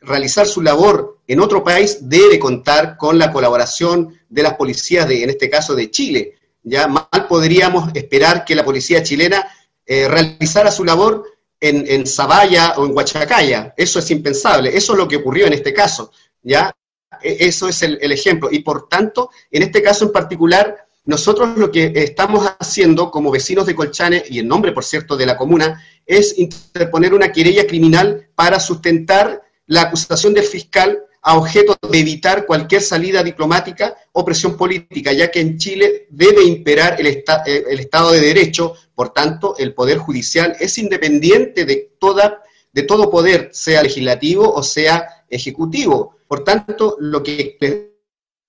realizar 0.00 0.46
su 0.46 0.62
labor 0.62 1.18
en 1.26 1.40
otro 1.40 1.62
país 1.62 1.98
debe 2.08 2.38
contar 2.38 2.96
con 2.96 3.18
la 3.18 3.32
colaboración 3.32 4.18
de 4.28 4.42
las 4.42 4.54
policías, 4.54 5.06
de, 5.06 5.22
en 5.22 5.30
este 5.30 5.50
caso 5.50 5.74
de 5.74 5.90
Chile. 5.90 6.34
Ya 6.62 6.86
mal 6.88 7.26
podríamos 7.28 7.90
esperar 7.94 8.44
que 8.44 8.54
la 8.54 8.64
policía 8.64 9.02
chilena 9.02 9.46
eh, 9.86 10.08
realizara 10.08 10.70
su 10.70 10.84
labor 10.84 11.24
en, 11.60 11.84
en 11.86 12.06
Zabaya 12.06 12.74
o 12.76 12.86
en 12.86 12.96
Huachacaya. 12.96 13.74
Eso 13.76 13.98
es 13.98 14.10
impensable. 14.10 14.76
Eso 14.76 14.92
es 14.92 14.98
lo 14.98 15.08
que 15.08 15.16
ocurrió 15.16 15.46
en 15.46 15.52
este 15.52 15.72
caso. 15.72 16.12
¿ya? 16.42 16.74
E, 17.22 17.36
eso 17.40 17.68
es 17.68 17.82
el, 17.82 17.98
el 18.00 18.12
ejemplo. 18.12 18.48
Y 18.50 18.60
por 18.60 18.88
tanto, 18.88 19.30
en 19.50 19.62
este 19.62 19.82
caso 19.82 20.04
en 20.06 20.12
particular, 20.12 20.86
nosotros 21.04 21.56
lo 21.56 21.70
que 21.70 21.92
estamos 21.94 22.46
haciendo 22.58 23.10
como 23.10 23.30
vecinos 23.30 23.66
de 23.66 23.74
Colchane, 23.74 24.22
y 24.28 24.38
en 24.38 24.48
nombre, 24.48 24.72
por 24.72 24.84
cierto, 24.84 25.16
de 25.16 25.26
la 25.26 25.36
comuna, 25.36 25.82
es 26.06 26.38
interponer 26.38 27.14
una 27.14 27.32
querella 27.32 27.66
criminal 27.66 28.28
para 28.34 28.60
sustentar 28.60 29.42
la 29.70 29.82
acusación 29.82 30.34
del 30.34 30.44
fiscal 30.44 31.04
a 31.22 31.38
objeto 31.38 31.76
de 31.88 31.98
evitar 32.00 32.44
cualquier 32.44 32.82
salida 32.82 33.22
diplomática 33.22 33.94
o 34.10 34.24
presión 34.24 34.56
política, 34.56 35.12
ya 35.12 35.30
que 35.30 35.40
en 35.40 35.58
Chile 35.58 36.08
debe 36.10 36.42
imperar 36.42 37.00
el, 37.00 37.06
eh, 37.06 37.24
el 37.46 37.78
Estado 37.78 38.10
de 38.10 38.20
Derecho, 38.20 38.74
por 38.96 39.12
tanto, 39.12 39.54
el 39.58 39.72
Poder 39.72 39.98
Judicial 39.98 40.56
es 40.58 40.76
independiente 40.78 41.64
de, 41.64 41.92
toda, 42.00 42.42
de 42.72 42.82
todo 42.82 43.10
poder, 43.10 43.50
sea 43.52 43.80
legislativo 43.82 44.52
o 44.52 44.62
sea 44.64 45.24
ejecutivo. 45.28 46.16
Por 46.26 46.42
tanto, 46.42 46.96
lo 46.98 47.22
que, 47.22 47.56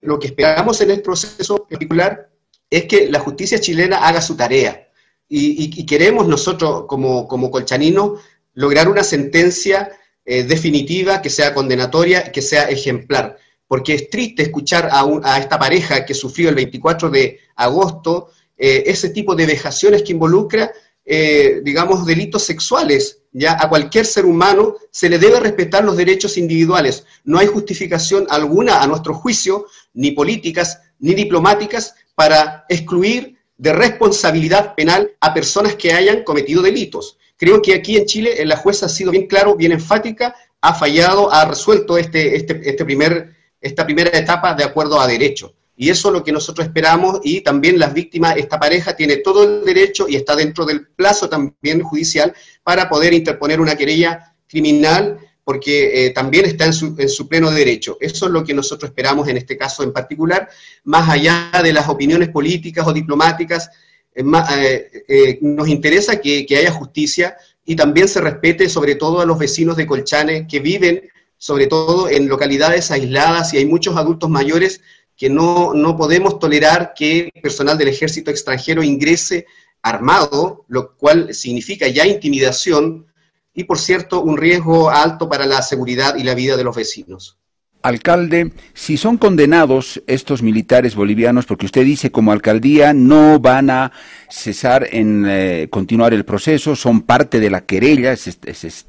lo 0.02 0.18
que 0.18 0.28
esperamos 0.28 0.82
en 0.82 0.90
el 0.90 1.04
proceso 1.04 1.68
particular 1.68 2.32
es 2.68 2.86
que 2.86 3.12
la 3.12 3.20
justicia 3.20 3.60
chilena 3.60 4.08
haga 4.08 4.22
su 4.22 4.36
tarea. 4.36 4.88
Y, 5.30 5.86
queremos 5.86 6.28
nosotros, 6.28 6.86
como, 6.88 7.28
como 7.28 7.52
colchaninos, 7.52 8.20
lograr 8.54 8.90
una 8.90 9.04
sentencia 9.04 9.90
eh, 10.26 10.44
definitiva, 10.44 11.22
que 11.22 11.30
sea 11.30 11.54
condenatoria, 11.54 12.32
que 12.32 12.42
sea 12.42 12.70
ejemplar. 12.70 13.38
Porque 13.68 13.94
es 13.94 14.10
triste 14.10 14.44
escuchar 14.44 14.90
a, 14.92 15.06
a 15.24 15.40
esta 15.40 15.58
pareja 15.58 16.06
que 16.06 16.14
sufrió 16.14 16.50
el 16.50 16.56
24 16.56 17.10
de 17.10 17.40
agosto 17.56 18.30
eh, 18.64 18.92
ese 18.92 19.10
tipo 19.10 19.34
de 19.34 19.48
vejaciones 19.48 20.04
que 20.04 20.12
involucra, 20.12 20.72
eh, 21.04 21.62
digamos, 21.64 22.06
delitos 22.06 22.44
sexuales. 22.44 23.24
Ya 23.32 23.58
a 23.60 23.68
cualquier 23.68 24.06
ser 24.06 24.24
humano 24.24 24.76
se 24.92 25.10
le 25.10 25.18
debe 25.18 25.40
respetar 25.40 25.84
los 25.84 25.98
derechos 25.98 26.38
individuales. 26.38 27.04
No 27.24 27.40
hay 27.40 27.48
justificación 27.48 28.28
alguna, 28.30 28.84
a 28.84 28.86
nuestro 28.86 29.16
juicio, 29.16 29.66
ni 29.96 30.12
políticas 30.12 30.80
ni 31.00 31.16
diplomáticas, 31.16 31.96
para 32.14 32.66
excluir 32.70 33.36
de 33.58 33.74
responsabilidad 33.74 34.76
penal 34.76 35.10
a 35.20 35.34
personas 35.34 35.76
que 35.76 35.94
hayan 35.94 36.24
cometido 36.24 36.62
delitos. 36.62 37.18
Creo 37.42 37.60
que 37.60 37.74
aquí 37.74 37.98
en 37.98 38.06
Chile 38.06 38.46
la 38.46 38.56
jueza 38.56 38.86
ha 38.86 38.90
sido 38.90 39.10
bien 39.10 39.26
claro, 39.26 39.56
bien 39.56 39.72
enfática, 39.72 40.36
ha 40.62 40.76
fallado, 40.76 41.34
ha 41.34 41.44
resuelto 41.44 41.98
este, 41.98 42.36
este, 42.36 42.62
este 42.70 42.86
primer, 42.86 43.36
esta 43.60 43.84
primera 43.84 44.16
etapa 44.16 44.54
de 44.54 44.64
acuerdo 44.64 45.02
a 45.02 45.08
derecho. 45.08 45.56
Y 45.76 45.90
eso 45.90 46.10
es 46.10 46.14
lo 46.14 46.24
que 46.24 46.32
nosotros 46.32 46.68
esperamos 46.68 47.20
y 47.24 47.42
también 47.42 47.80
las 47.80 47.96
víctimas, 47.96 48.38
esta 48.38 48.60
pareja 48.60 48.96
tiene 48.96 49.18
todo 49.18 49.44
el 49.44 49.66
derecho 49.66 50.08
y 50.08 50.18
está 50.18 50.36
dentro 50.36 50.68
del 50.68 50.86
plazo 50.90 51.30
también 51.30 51.82
judicial 51.82 52.32
para 52.62 52.88
poder 52.88 53.12
interponer 53.12 53.60
una 53.60 53.76
querella 53.76 54.36
criminal 54.48 55.18
porque 55.44 56.06
eh, 56.06 56.10
también 56.12 56.46
está 56.46 56.66
en 56.66 56.74
su, 56.74 56.96
en 57.00 57.10
su, 57.10 57.28
pleno 57.28 57.50
derecho. 57.50 57.98
Eso 58.00 58.28
es 58.28 58.32
lo 58.32 58.44
que 58.44 58.54
nosotros 58.54 58.92
esperamos 58.92 59.28
en 59.28 59.38
este 59.38 59.58
caso 59.58 59.82
en 59.82 59.92
particular, 59.92 60.48
más 60.84 61.10
allá 61.10 61.50
de 61.64 61.74
las 61.74 61.90
opiniones 61.90 62.30
políticas 62.30 62.86
o 62.86 62.94
diplomáticas 62.94 63.68
eh, 63.68 63.72
eh, 63.72 63.91
nos 64.16 65.68
interesa 65.68 66.20
que, 66.20 66.46
haya 66.50 66.72
justicia 66.72 67.38
y 67.66 67.76
también 67.76 68.08
se 68.08 68.22
respete 68.22 68.70
sobre 68.70 68.96
todo 68.96 69.22
a 69.22 69.26
los 69.26 69.40
vecinos 69.40 69.78
de 69.78 69.88
Colchane 69.88 70.48
que 70.48 70.60
viven 70.60 71.10
sobre 71.38 71.68
todo 71.68 72.10
en 72.10 72.28
localidades 72.28 72.92
aisladas 72.92 73.54
y 73.54 73.58
hay 73.58 73.66
muchos 73.66 73.98
adultos 73.98 74.30
mayores 74.30 74.82
que 75.18 75.30
no, 75.30 75.74
no 75.74 75.98
podemos 75.98 76.40
tolerar 76.40 76.94
que 76.96 77.32
personal 77.42 77.78
del 77.78 77.88
ejército 77.88 78.32
extranjero 78.32 78.84
ingrese 78.84 79.46
armado, 79.82 80.66
lo 80.68 80.96
cual 80.96 81.34
significa 81.34 81.88
ya 81.88 82.06
intimidación 82.06 83.08
y, 83.54 83.64
por 83.64 83.80
cierto, 83.80 84.22
un 84.22 84.38
riesgo 84.38 84.90
alto 84.90 85.28
para 85.28 85.46
la 85.46 85.62
seguridad 85.62 86.16
y 86.16 86.24
la 86.24 86.36
vida 86.36 86.58
de 86.58 86.64
los 86.64 86.76
vecinos. 86.76 87.41
Alcalde, 87.84 88.52
si 88.74 88.96
son 88.96 89.18
condenados 89.18 90.04
estos 90.06 90.44
militares 90.44 90.94
bolivianos, 90.96 91.46
porque 91.46 91.66
usted 91.66 91.84
dice 91.84 92.12
como 92.12 92.32
alcaldía 92.32 92.94
no 92.94 93.40
van 93.40 93.72
a 93.72 93.92
cesar 94.30 94.88
en 94.92 95.26
eh, 95.28 95.68
continuar 95.70 96.14
el 96.14 96.24
proceso, 96.24 96.76
son 96.76 97.02
parte 97.02 97.40
de 97.40 97.50
la 97.50 97.62
querella, 97.62 98.16
se, 98.16 98.36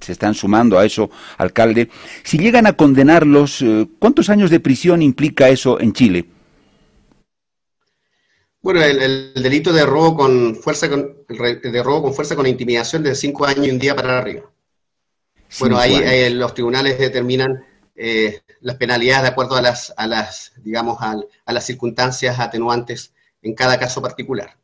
están 0.08 0.34
sumando 0.34 0.78
a 0.78 0.84
eso, 0.84 1.10
alcalde. 1.38 1.88
Si 2.22 2.36
llegan 2.38 2.66
a 2.66 2.74
condenarlos, 2.74 3.62
eh, 3.62 3.88
¿cuántos 3.98 4.28
años 4.28 4.50
de 4.50 4.60
prisión 4.60 5.00
implica 5.00 5.48
eso 5.48 5.80
en 5.80 5.92
Chile? 5.94 6.26
Bueno, 8.60 8.82
el, 8.82 9.32
delito 9.34 9.72
de 9.72 9.86
robo 9.86 10.18
con 10.18 10.54
fuerza 10.54 10.88
con, 10.88 11.16
de 11.28 11.82
robo 11.82 12.02
con 12.02 12.14
fuerza 12.14 12.36
con 12.36 12.46
intimidación 12.46 13.02
de 13.02 13.14
cinco 13.14 13.46
años 13.46 13.66
y 13.66 13.70
un 13.70 13.78
día 13.78 13.96
para 13.96 14.18
arriba. 14.18 14.42
Bueno, 15.58 15.78
ahí 15.78 15.96
eh, 15.96 16.30
los 16.30 16.54
tribunales 16.54 16.98
determinan 16.98 17.64
eh, 18.04 18.40
las 18.60 18.74
penalidades 18.74 19.22
de 19.22 19.28
acuerdo 19.28 19.54
a 19.54 19.62
las, 19.62 19.94
a 19.96 20.08
las 20.08 20.54
digamos, 20.56 20.98
a, 21.00 21.14
las 21.46 21.64
circunstancias 21.64 22.40
atenuantes 22.40 23.12
en 23.42 23.54
cada 23.54 23.78
caso 23.78 24.02
particular. 24.02 24.56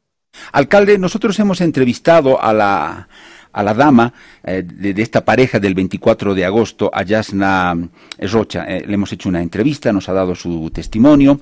Alcalde, 0.50 0.99
nosotros 0.99 1.38
hemos 1.38 1.61
entrevistado 1.61 2.42
a 2.42 2.52
la, 2.52 3.09
a 3.52 3.62
la 3.62 3.75
dama 3.75 4.12
eh, 4.42 4.64
de, 4.64 5.00
esta 5.00 5.25
pareja 5.25 5.61
del 5.61 5.75
24 5.75 6.35
de 6.35 6.45
agosto, 6.45 6.90
a 6.92 7.04
Yasna 7.04 7.76
Rocha. 8.18 8.64
Eh, 8.64 8.83
le 8.85 8.95
hemos 8.95 9.12
hecho 9.12 9.28
una 9.28 9.40
entrevista, 9.40 9.92
nos 9.92 10.09
ha 10.09 10.14
dado 10.14 10.35
su 10.35 10.68
testimonio, 10.71 11.40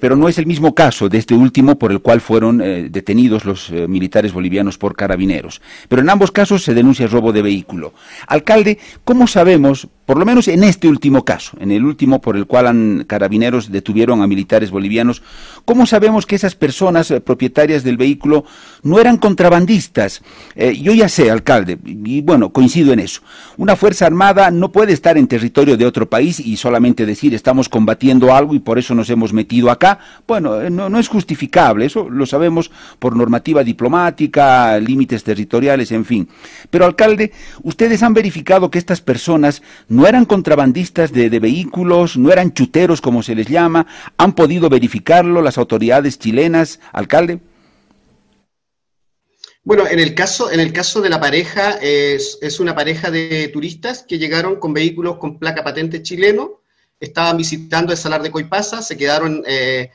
pero 0.00 0.16
no 0.16 0.26
es 0.26 0.38
el 0.38 0.46
mismo 0.46 0.74
caso 0.74 1.10
de 1.10 1.18
este 1.18 1.34
último 1.34 1.78
por 1.78 1.92
el 1.92 2.00
cual 2.00 2.22
fueron 2.22 2.58
detenidos 2.58 3.46
los 3.46 3.70
militares 3.70 4.32
bolivianos 4.32 4.76
por 4.76 4.94
carabineros. 4.94 5.60
Pero 5.88 6.02
en 6.02 6.10
ambos 6.10 6.32
casos 6.32 6.64
se 6.64 6.74
denuncia 6.74 7.06
robo 7.06 7.32
de 7.32 7.40
vehículo. 7.40 7.94
Alcalde, 8.26 8.78
¿cómo 9.04 9.26
sabemos, 9.26 9.88
por 10.06 10.18
lo 10.18 10.24
menos 10.24 10.48
en 10.48 10.64
este 10.64 10.88
último 10.88 11.24
caso, 11.24 11.56
en 11.60 11.70
el 11.70 11.84
último 11.84 12.20
por 12.20 12.36
el 12.36 12.46
cual 12.46 12.66
han, 12.66 13.04
carabineros 13.06 13.70
detuvieron 13.70 14.22
a 14.22 14.26
militares 14.26 14.70
bolivianos, 14.70 15.22
¿cómo 15.64 15.86
sabemos 15.86 16.26
que 16.26 16.34
esas 16.34 16.54
personas 16.54 17.10
eh, 17.10 17.20
propietarias 17.20 17.84
del 17.84 17.96
vehículo 17.96 18.44
no 18.82 18.98
eran 18.98 19.18
contrabandistas? 19.18 20.22
Eh, 20.56 20.76
yo 20.80 20.92
ya 20.92 21.08
sé, 21.08 21.30
alcalde, 21.30 21.78
y 21.84 22.22
bueno, 22.22 22.50
coincido 22.52 22.92
en 22.92 23.00
eso. 23.00 23.22
Una 23.56 23.76
fuerza 23.76 24.06
armada 24.06 24.50
no 24.50 24.72
puede 24.72 24.92
estar 24.92 25.16
en 25.16 25.28
territorio 25.28 25.76
de 25.76 25.86
otro 25.86 26.08
país 26.08 26.40
y 26.40 26.56
solamente 26.56 27.06
decir 27.06 27.34
estamos 27.34 27.68
combatiendo 27.68 28.34
algo 28.34 28.54
y 28.54 28.58
por 28.58 28.78
eso 28.78 28.94
nos 28.94 29.10
hemos 29.10 29.32
metido 29.32 29.70
acá. 29.70 30.00
Bueno, 30.26 30.60
eh, 30.60 30.70
no, 30.70 30.88
no 30.88 30.98
es 30.98 31.08
justificable, 31.08 31.86
eso 31.86 32.08
lo 32.10 32.26
sabemos 32.26 32.70
por 32.98 33.16
normativa 33.16 33.62
diplomática, 33.62 34.78
límites 34.78 35.22
territoriales, 35.22 35.92
en 35.92 36.04
fin. 36.04 36.28
Pero, 36.70 36.84
alcalde, 36.84 37.32
ustedes 37.62 38.02
han 38.02 38.14
verificado 38.14 38.70
que 38.70 38.78
estas 38.78 39.00
personas 39.00 39.62
no 39.88 39.99
eran 40.06 40.24
contrabandistas 40.24 41.12
de, 41.12 41.28
vehículos, 41.40 42.16
no 42.16 42.32
eran 42.32 42.52
chuteros 42.52 43.00
como 43.00 43.22
se 43.22 43.34
les 43.34 43.46
llama, 43.46 43.86
han 44.16 44.34
podido 44.34 44.68
verificarlo 44.68 45.42
las 45.42 45.58
autoridades 45.58 46.18
chilenas, 46.18 46.80
alcalde. 46.92 47.40
Bueno, 49.62 49.86
en 49.86 50.00
el 50.00 50.14
caso, 50.14 50.50
en 50.50 50.60
el 50.60 50.72
caso 50.72 51.00
de 51.00 51.10
la 51.10 51.20
pareja, 51.20 51.78
es, 51.80 52.60
una 52.60 52.74
pareja 52.74 53.10
de 53.10 53.48
turistas 53.48 54.02
que 54.02 54.18
llegaron 54.18 54.56
con 54.56 54.72
vehículos 54.72 55.18
con 55.18 55.38
placa 55.38 55.62
patente 55.62 56.02
chileno, 56.02 56.62
estaban 56.98 57.36
visitando 57.36 57.92
el 57.92 57.98
Salar 57.98 58.22
de 58.22 58.30
Coipasa, 58.30 58.82
se 58.82 58.96
quedaron 58.96 59.42
eh, 59.46 59.90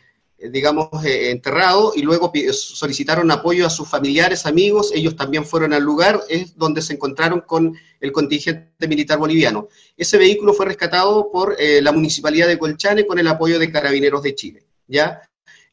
digamos, 0.51 0.89
eh, 1.03 1.31
enterrado 1.31 1.93
y 1.95 2.01
luego 2.01 2.31
solicitaron 2.51 3.31
apoyo 3.31 3.65
a 3.65 3.69
sus 3.69 3.87
familiares, 3.87 4.45
amigos, 4.45 4.91
ellos 4.93 5.15
también 5.15 5.45
fueron 5.45 5.73
al 5.73 5.83
lugar, 5.83 6.21
es 6.29 6.57
donde 6.57 6.81
se 6.81 6.93
encontraron 6.93 7.41
con 7.41 7.75
el 7.99 8.11
contingente 8.11 8.87
militar 8.87 9.17
boliviano. 9.17 9.67
Ese 9.97 10.17
vehículo 10.17 10.53
fue 10.53 10.65
rescatado 10.65 11.31
por 11.31 11.55
eh, 11.59 11.81
la 11.81 11.91
Municipalidad 11.91 12.47
de 12.47 12.57
Colchane 12.57 13.05
con 13.05 13.19
el 13.19 13.27
apoyo 13.27 13.59
de 13.59 13.71
Carabineros 13.71 14.23
de 14.23 14.35
Chile, 14.35 14.65
¿ya? 14.87 15.21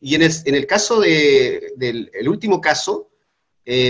Y 0.01 0.15
en 0.15 0.23
el, 0.23 0.33
en 0.45 0.55
el 0.55 0.67
caso 0.67 1.01
de, 1.01 1.73
del 1.77 2.11
el 2.13 2.29
último 2.29 2.61
caso, 2.61 3.09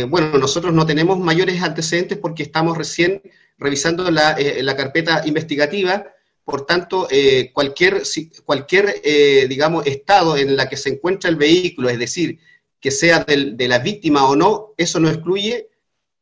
bueno, 0.09 0.37
nosotros 0.37 0.75
no 0.75 0.85
tenemos 0.85 1.19
mayores 1.19 1.63
antecedentes 1.63 2.19
porque 2.19 2.43
estamos 2.43 2.77
recién 2.77 3.23
revisando 3.57 4.11
la, 4.11 4.37
la 4.39 4.77
carpeta 4.77 5.23
investigativa, 5.25 6.05
por 6.45 6.67
tanto, 6.67 7.07
eh, 7.11 7.51
cualquier, 7.53 8.03
cualquier 8.45 9.01
eh, 9.05 9.47
digamos, 9.49 9.87
estado 9.87 10.37
en 10.37 10.57
la 10.57 10.69
que 10.69 10.77
se 10.77 10.91
encuentra 10.91 11.31
el 11.31 11.37
vehículo, 11.37 11.89
es 11.89 11.99
decir, 11.99 12.39
que 12.81 12.91
sea 12.91 13.25
de 13.25 13.69
la 13.69 13.79
víctima 13.79 14.29
o 14.29 14.35
no, 14.35 14.75
eso 14.77 14.99
no 14.99 15.09
excluye 15.09 15.69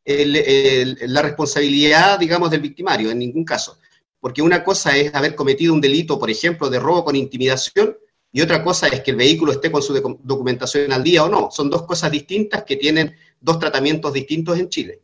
la 0.05 1.23
responsabilidad, 1.23 2.19
digamos, 2.19 2.51
del 2.51 2.61
victimario, 2.61 3.11
en 3.11 3.19
ningún 3.19 3.45
caso. 3.45 3.79
porque 4.21 4.43
una 4.43 4.63
cosa 4.63 4.95
es 4.97 5.15
haber 5.15 5.35
cometido 5.35 5.73
un 5.73 5.81
delito, 5.81 6.19
por 6.19 6.31
ejemplo, 6.31 6.69
de 6.69 6.79
robo 6.79 7.05
con 7.05 7.17
intimidación, 7.17 7.97
y 8.33 8.43
otra 8.43 8.63
cosa 8.63 8.87
es 8.89 9.01
que 9.01 9.11
el 9.11 9.17
vehículo 9.17 9.53
esté 9.53 9.73
con 9.73 9.83
su 9.83 9.93
documentación 10.23 10.93
al 10.93 11.03
día 11.03 11.25
o 11.25 11.29
no. 11.29 11.51
Son 11.51 11.69
dos 11.69 11.83
cosas 11.83 12.13
distintas 12.13 12.65
que 12.65 12.77
tienen 12.77 13.17
dos 13.41 13.59
tratamientos 13.59 14.13
distintos 14.13 14.59
en 14.59 14.69
Chile. 14.69 15.01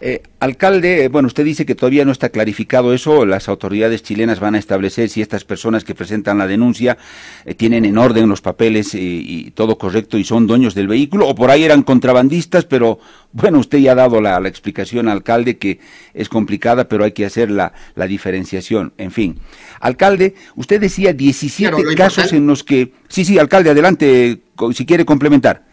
Eh, 0.00 0.22
alcalde, 0.40 1.04
eh, 1.04 1.08
bueno, 1.08 1.26
usted 1.26 1.44
dice 1.44 1.64
que 1.64 1.74
todavía 1.74 2.04
no 2.04 2.12
está 2.12 2.28
clarificado 2.28 2.92
eso, 2.92 3.24
las 3.24 3.48
autoridades 3.48 4.02
chilenas 4.02 4.40
van 4.40 4.54
a 4.54 4.58
establecer 4.58 5.08
si 5.08 5.22
estas 5.22 5.44
personas 5.44 5.84
que 5.84 5.94
presentan 5.94 6.36
la 6.36 6.46
denuncia 6.46 6.98
eh, 7.46 7.54
tienen 7.54 7.86
en 7.86 7.96
orden 7.96 8.28
los 8.28 8.42
papeles 8.42 8.94
y, 8.94 9.52
todo 9.54 9.78
correcto 9.78 10.18
y 10.18 10.24
son 10.24 10.46
dueños 10.46 10.74
del 10.74 10.86
vehículo, 10.86 11.26
o 11.26 11.34
por 11.34 11.50
ahí 11.50 11.64
eran 11.64 11.82
contrabandistas, 11.82 12.66
pero 12.66 12.98
bueno, 13.32 13.58
usted 13.58 13.78
ya 13.78 13.92
ha 13.92 13.94
dado 13.94 14.20
la, 14.20 14.36
explicación, 14.46 15.08
alcalde, 15.08 15.56
que 15.56 15.80
es 16.12 16.28
complicada, 16.28 16.88
pero 16.88 17.04
hay 17.04 17.12
que 17.12 17.24
hacer 17.24 17.50
la, 17.50 17.72
diferenciación, 18.06 18.92
en 18.98 19.10
fin. 19.10 19.38
Alcalde, 19.80 20.34
usted 20.56 20.80
decía 20.80 21.12
17 21.12 21.94
casos 21.96 22.32
en 22.32 22.46
los 22.46 22.62
que... 22.62 22.92
Sí, 23.08 23.24
sí, 23.24 23.38
alcalde, 23.38 23.70
adelante, 23.70 24.40
si 24.72 24.86
quiere 24.86 25.04
complementar. 25.04 25.65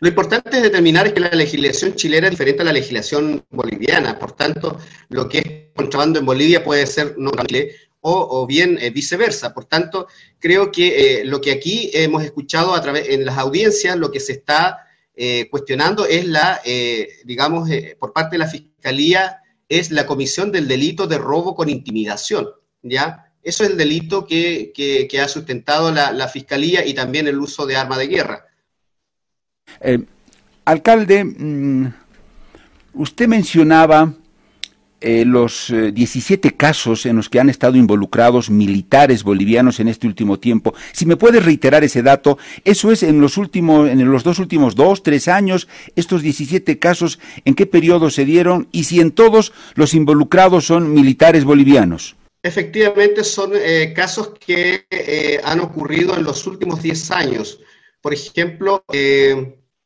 Lo 0.00 0.08
importante 0.08 0.56
es 0.56 0.62
determinar 0.62 1.06
es 1.06 1.12
que 1.12 1.20
la 1.20 1.30
legislación 1.30 1.94
chilena 1.94 2.26
es 2.26 2.30
diferente 2.30 2.62
a 2.62 2.64
la 2.64 2.72
legislación 2.72 3.44
boliviana, 3.50 4.18
por 4.18 4.32
tanto, 4.32 4.78
lo 5.10 5.28
que 5.28 5.38
es 5.38 5.46
contrabando 5.76 6.18
en 6.18 6.24
Bolivia 6.24 6.64
puede 6.64 6.86
ser 6.86 7.16
no 7.18 7.30
o, 8.00 8.28
o 8.30 8.46
bien 8.46 8.78
eh, 8.80 8.88
viceversa. 8.88 9.52
Por 9.52 9.66
tanto, 9.66 10.08
creo 10.38 10.72
que 10.72 11.20
eh, 11.20 11.24
lo 11.26 11.38
que 11.42 11.52
aquí 11.52 11.90
hemos 11.92 12.24
escuchado 12.24 12.74
a 12.74 12.80
través 12.80 13.10
en 13.10 13.26
las 13.26 13.36
audiencias, 13.36 13.98
lo 13.98 14.10
que 14.10 14.20
se 14.20 14.32
está 14.32 14.86
eh, 15.14 15.48
cuestionando 15.50 16.06
es 16.06 16.26
la, 16.26 16.62
digamos, 17.24 17.68
por 17.98 18.14
parte 18.14 18.36
de 18.36 18.38
la 18.38 18.48
fiscalía, 18.48 19.42
es 19.68 19.90
la 19.90 20.06
comisión 20.06 20.50
del 20.50 20.66
delito 20.66 21.06
de 21.06 21.18
robo 21.18 21.54
con 21.54 21.68
intimidación, 21.68 22.48
¿ya? 22.82 23.26
Eso 23.42 23.64
es 23.64 23.70
el 23.70 23.76
delito 23.76 24.26
que, 24.26 24.72
que, 24.74 25.20
ha 25.20 25.28
sustentado 25.28 25.92
la, 25.92 26.10
la 26.12 26.28
fiscalía 26.28 26.86
y 26.86 26.94
también 26.94 27.28
el 27.28 27.38
uso 27.38 27.66
de 27.66 27.76
arma 27.76 27.98
de 27.98 28.06
guerra. 28.06 28.49
Eh, 29.80 29.98
alcalde, 30.64 31.24
mm, 31.24 31.86
usted 32.94 33.28
mencionaba 33.28 34.12
eh, 35.02 35.24
los 35.24 35.72
17 35.72 36.48
eh, 36.48 36.52
casos 36.52 37.06
en 37.06 37.16
los 37.16 37.30
que 37.30 37.40
han 37.40 37.48
estado 37.48 37.76
involucrados 37.76 38.50
militares 38.50 39.22
bolivianos 39.22 39.80
en 39.80 39.88
este 39.88 40.06
último 40.06 40.38
tiempo. 40.38 40.74
Si 40.92 41.06
me 41.06 41.16
puede 41.16 41.40
reiterar 41.40 41.82
ese 41.84 42.02
dato, 42.02 42.36
eso 42.64 42.92
es 42.92 43.02
en 43.02 43.20
los 43.20 43.38
últimos, 43.38 43.88
en 43.88 44.10
los 44.10 44.24
dos 44.24 44.38
últimos 44.38 44.74
dos, 44.74 45.02
tres 45.02 45.26
años, 45.28 45.68
estos 45.96 46.20
17 46.20 46.78
casos, 46.78 47.18
¿en 47.46 47.54
qué 47.54 47.64
periodo 47.64 48.10
se 48.10 48.26
dieron? 48.26 48.68
Y 48.72 48.84
si 48.84 49.00
en 49.00 49.10
todos 49.10 49.54
los 49.74 49.94
involucrados 49.94 50.66
son 50.66 50.92
militares 50.92 51.44
bolivianos. 51.44 52.16
Efectivamente, 52.42 53.24
son 53.24 53.52
casos 53.94 54.32
que 54.38 54.86
han 55.44 55.60
ocurrido 55.60 56.16
en 56.16 56.24
los 56.24 56.46
últimos 56.46 56.82
10 56.82 57.10
años. 57.10 57.60
Por 58.00 58.14
ejemplo, 58.14 58.82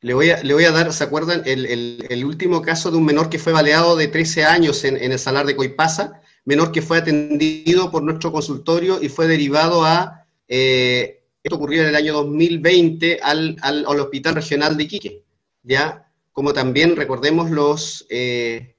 le 0.05 0.13
voy, 0.13 0.29
a, 0.29 0.43
le 0.43 0.53
voy 0.53 0.65
a 0.65 0.71
dar, 0.71 0.93
¿se 0.93 1.03
acuerdan? 1.03 1.41
El, 1.47 2.23
último 2.25 2.61
caso 2.61 2.91
de 2.91 2.97
un 2.97 3.05
menor 3.05 3.27
que 3.27 3.39
fue 3.39 3.53
baleado 3.53 3.95
de 3.95 4.07
13 4.07 4.45
años 4.45 4.83
en, 4.83 4.97
el 4.97 5.17
salar 5.17 5.47
de 5.47 5.55
Coipasa, 5.55 6.21
menor 6.43 6.71
que 6.71 6.83
fue 6.83 6.99
atendido 6.99 7.89
por 7.89 8.03
nuestro 8.03 8.31
consultorio 8.31 9.01
y 9.01 9.09
fue 9.09 9.27
derivado 9.27 9.83
a, 9.83 10.27
eh, 10.47 11.23
esto 11.41 11.55
ocurrió 11.55 11.81
en 11.81 11.87
el 11.87 11.95
año 11.95 12.13
2020, 12.13 13.17
al, 13.23 13.57
al, 13.63 13.99
Hospital 13.99 14.35
Regional 14.35 14.77
de 14.77 14.83
Iquique, 14.83 15.23
¿ya? 15.63 16.07
Como 16.31 16.53
también 16.53 16.95
recordemos 16.95 17.49
los, 17.49 18.05
eh, 18.09 18.75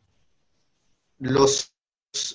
los, 1.19 1.73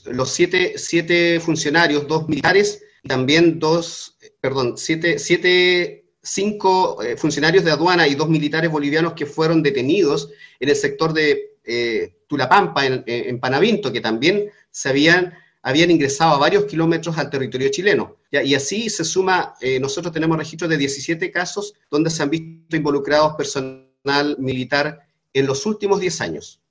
los 0.04 0.30
siete, 0.30 0.74
siete 0.76 1.40
funcionarios, 1.40 2.10
dos 2.10 2.28
militares, 2.28 2.84
también 3.08 3.58
dos, 3.58 4.18
perdón, 4.42 4.74
siete, 4.76 5.18
siete 5.18 6.11
cinco 6.22 7.02
eh, 7.02 7.18
funcionarios 7.18 7.64
de 7.64 7.72
aduana 7.72 8.08
y 8.08 8.16
dos 8.16 8.30
militares 8.30 8.70
bolivianos 8.70 9.14
que 9.14 9.26
fueron 9.26 9.64
detenidos 9.64 10.30
en 10.60 10.70
el 10.70 10.76
sector 10.76 11.14
de 11.14 11.58
eh, 11.64 12.16
Tulapampa, 12.28 12.86
en, 12.86 13.40
Panavinto, 13.40 13.92
que 13.92 14.02
también 14.02 14.50
se 14.70 14.90
habían, 14.90 15.34
habían 15.62 15.92
ingresado 15.92 16.36
a 16.36 16.40
varios 16.40 16.66
kilómetros 16.66 17.18
al 17.18 17.30
territorio 17.30 17.70
chileno. 17.70 18.18
Y 18.32 18.56
así 18.56 18.90
se 18.90 19.04
suma, 19.04 19.56
eh, 19.60 19.80
nosotros 19.80 20.14
tenemos 20.14 20.38
registros 20.38 20.70
de 20.70 20.78
17 20.78 21.30
casos 21.32 21.74
donde 21.90 22.10
se 22.10 22.24
han 22.24 22.30
visto 22.30 22.78
involucrados 22.78 23.36
personal 23.36 24.38
militar 24.40 25.00
en 25.34 25.46
los 25.46 25.66
últimos 25.66 26.00
10 26.00 26.22
años. 26.22 26.62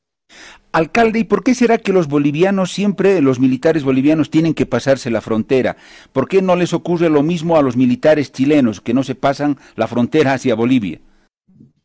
Alcalde, 0.73 1.19
¿y 1.19 1.25
por 1.25 1.43
qué 1.43 1.55
será 1.55 1.79
que 1.79 1.93
los 1.93 2.07
bolivianos 2.07 2.71
siempre, 2.71 3.21
los 3.21 3.41
militares 3.41 3.83
bolivianos, 3.83 4.31
tienen 4.31 4.55
que 4.55 4.67
pasarse 4.67 5.11
la 5.11 5.21
frontera? 5.21 5.77
¿Por 6.13 6.29
qué 6.29 6.43
no 6.43 6.55
les 6.55 6.73
ocurre 6.73 7.11
lo 7.11 7.23
mismo 7.23 7.57
a 7.57 7.63
los 7.63 7.77
militares 7.77 8.31
chilenos, 8.31 8.81
que 8.81 8.95
no 8.95 9.03
se 9.03 9.17
pasan 9.17 9.59
la 9.75 9.89
frontera 9.89 10.35
hacia 10.35 10.55
Bolivia? 10.55 11.01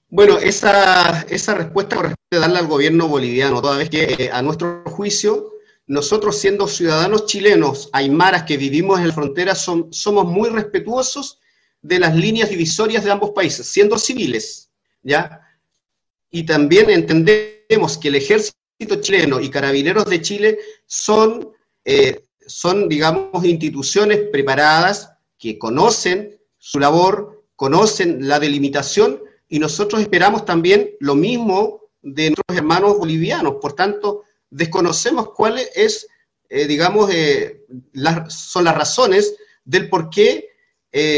Bueno, 0.10 0.38
esa, 0.38 1.22
esa 1.24 1.56
respuesta 1.56 1.96
corresponde 1.96 2.40
darle 2.40 2.60
al 2.60 2.68
gobierno 2.68 3.08
boliviano, 3.08 3.62
toda 3.62 3.78
vez 3.78 3.90
que 3.90 4.16
eh, 4.20 4.30
a 4.32 4.44
nuestro 4.44 4.84
juicio, 4.86 5.54
nosotros 5.88 6.38
siendo 6.38 6.68
ciudadanos 6.68 7.26
chilenos, 7.26 7.90
aymaras 7.92 8.44
que 8.44 8.58
vivimos 8.58 9.00
en 9.00 9.08
la 9.08 9.14
frontera, 9.14 9.56
somos 9.56 10.26
muy 10.26 10.50
respetuosos 10.50 11.40
de 11.82 12.00
las 12.00 12.16
líneas 12.16 12.50
divisorias 12.50 13.04
de 13.04 13.12
ambos 13.12 13.32
países, 13.32 13.68
siendo 13.68 13.98
civiles, 13.98 14.70
¿ya? 15.04 15.42
Y 16.30 16.44
también 16.44 16.90
entendemos 17.66 17.98
que 17.98 18.10
el 18.10 18.16
ejército 18.16 19.02
chileno 19.02 19.40
y 19.40 19.50
Carabineros 19.50 20.06
de 20.06 20.22
Chile 20.22 20.60
son, 20.86 21.52
eh, 21.84 22.24
son, 22.46 22.88
digamos, 22.88 23.44
instituciones 23.44 24.20
preparadas 24.32 25.12
que 25.38 25.58
conocen 25.58 26.40
su 26.58 26.80
labor, 26.80 27.44
conocen 27.56 28.28
la 28.28 28.40
delimitación 28.40 29.22
y 29.48 29.60
nosotros 29.60 30.02
esperamos 30.02 30.46
también 30.46 30.92
lo 31.00 31.16
mismo 31.16 31.82
de 32.02 32.30
nuestros 32.30 32.58
hermanos 32.58 32.98
bolivianos. 32.98 33.56
Por 33.62 33.74
tanto, 33.74 34.24
desconocemos 34.50 35.32
cuáles 35.32 35.70
es, 35.76 36.08
eh, 36.50 36.68
digamos, 36.68 37.10
eh, 37.12 37.66
son 38.28 38.64
las 38.64 38.76
razones 38.76 39.36
del 39.64 39.90
por 39.90 40.10
qué 40.10 40.50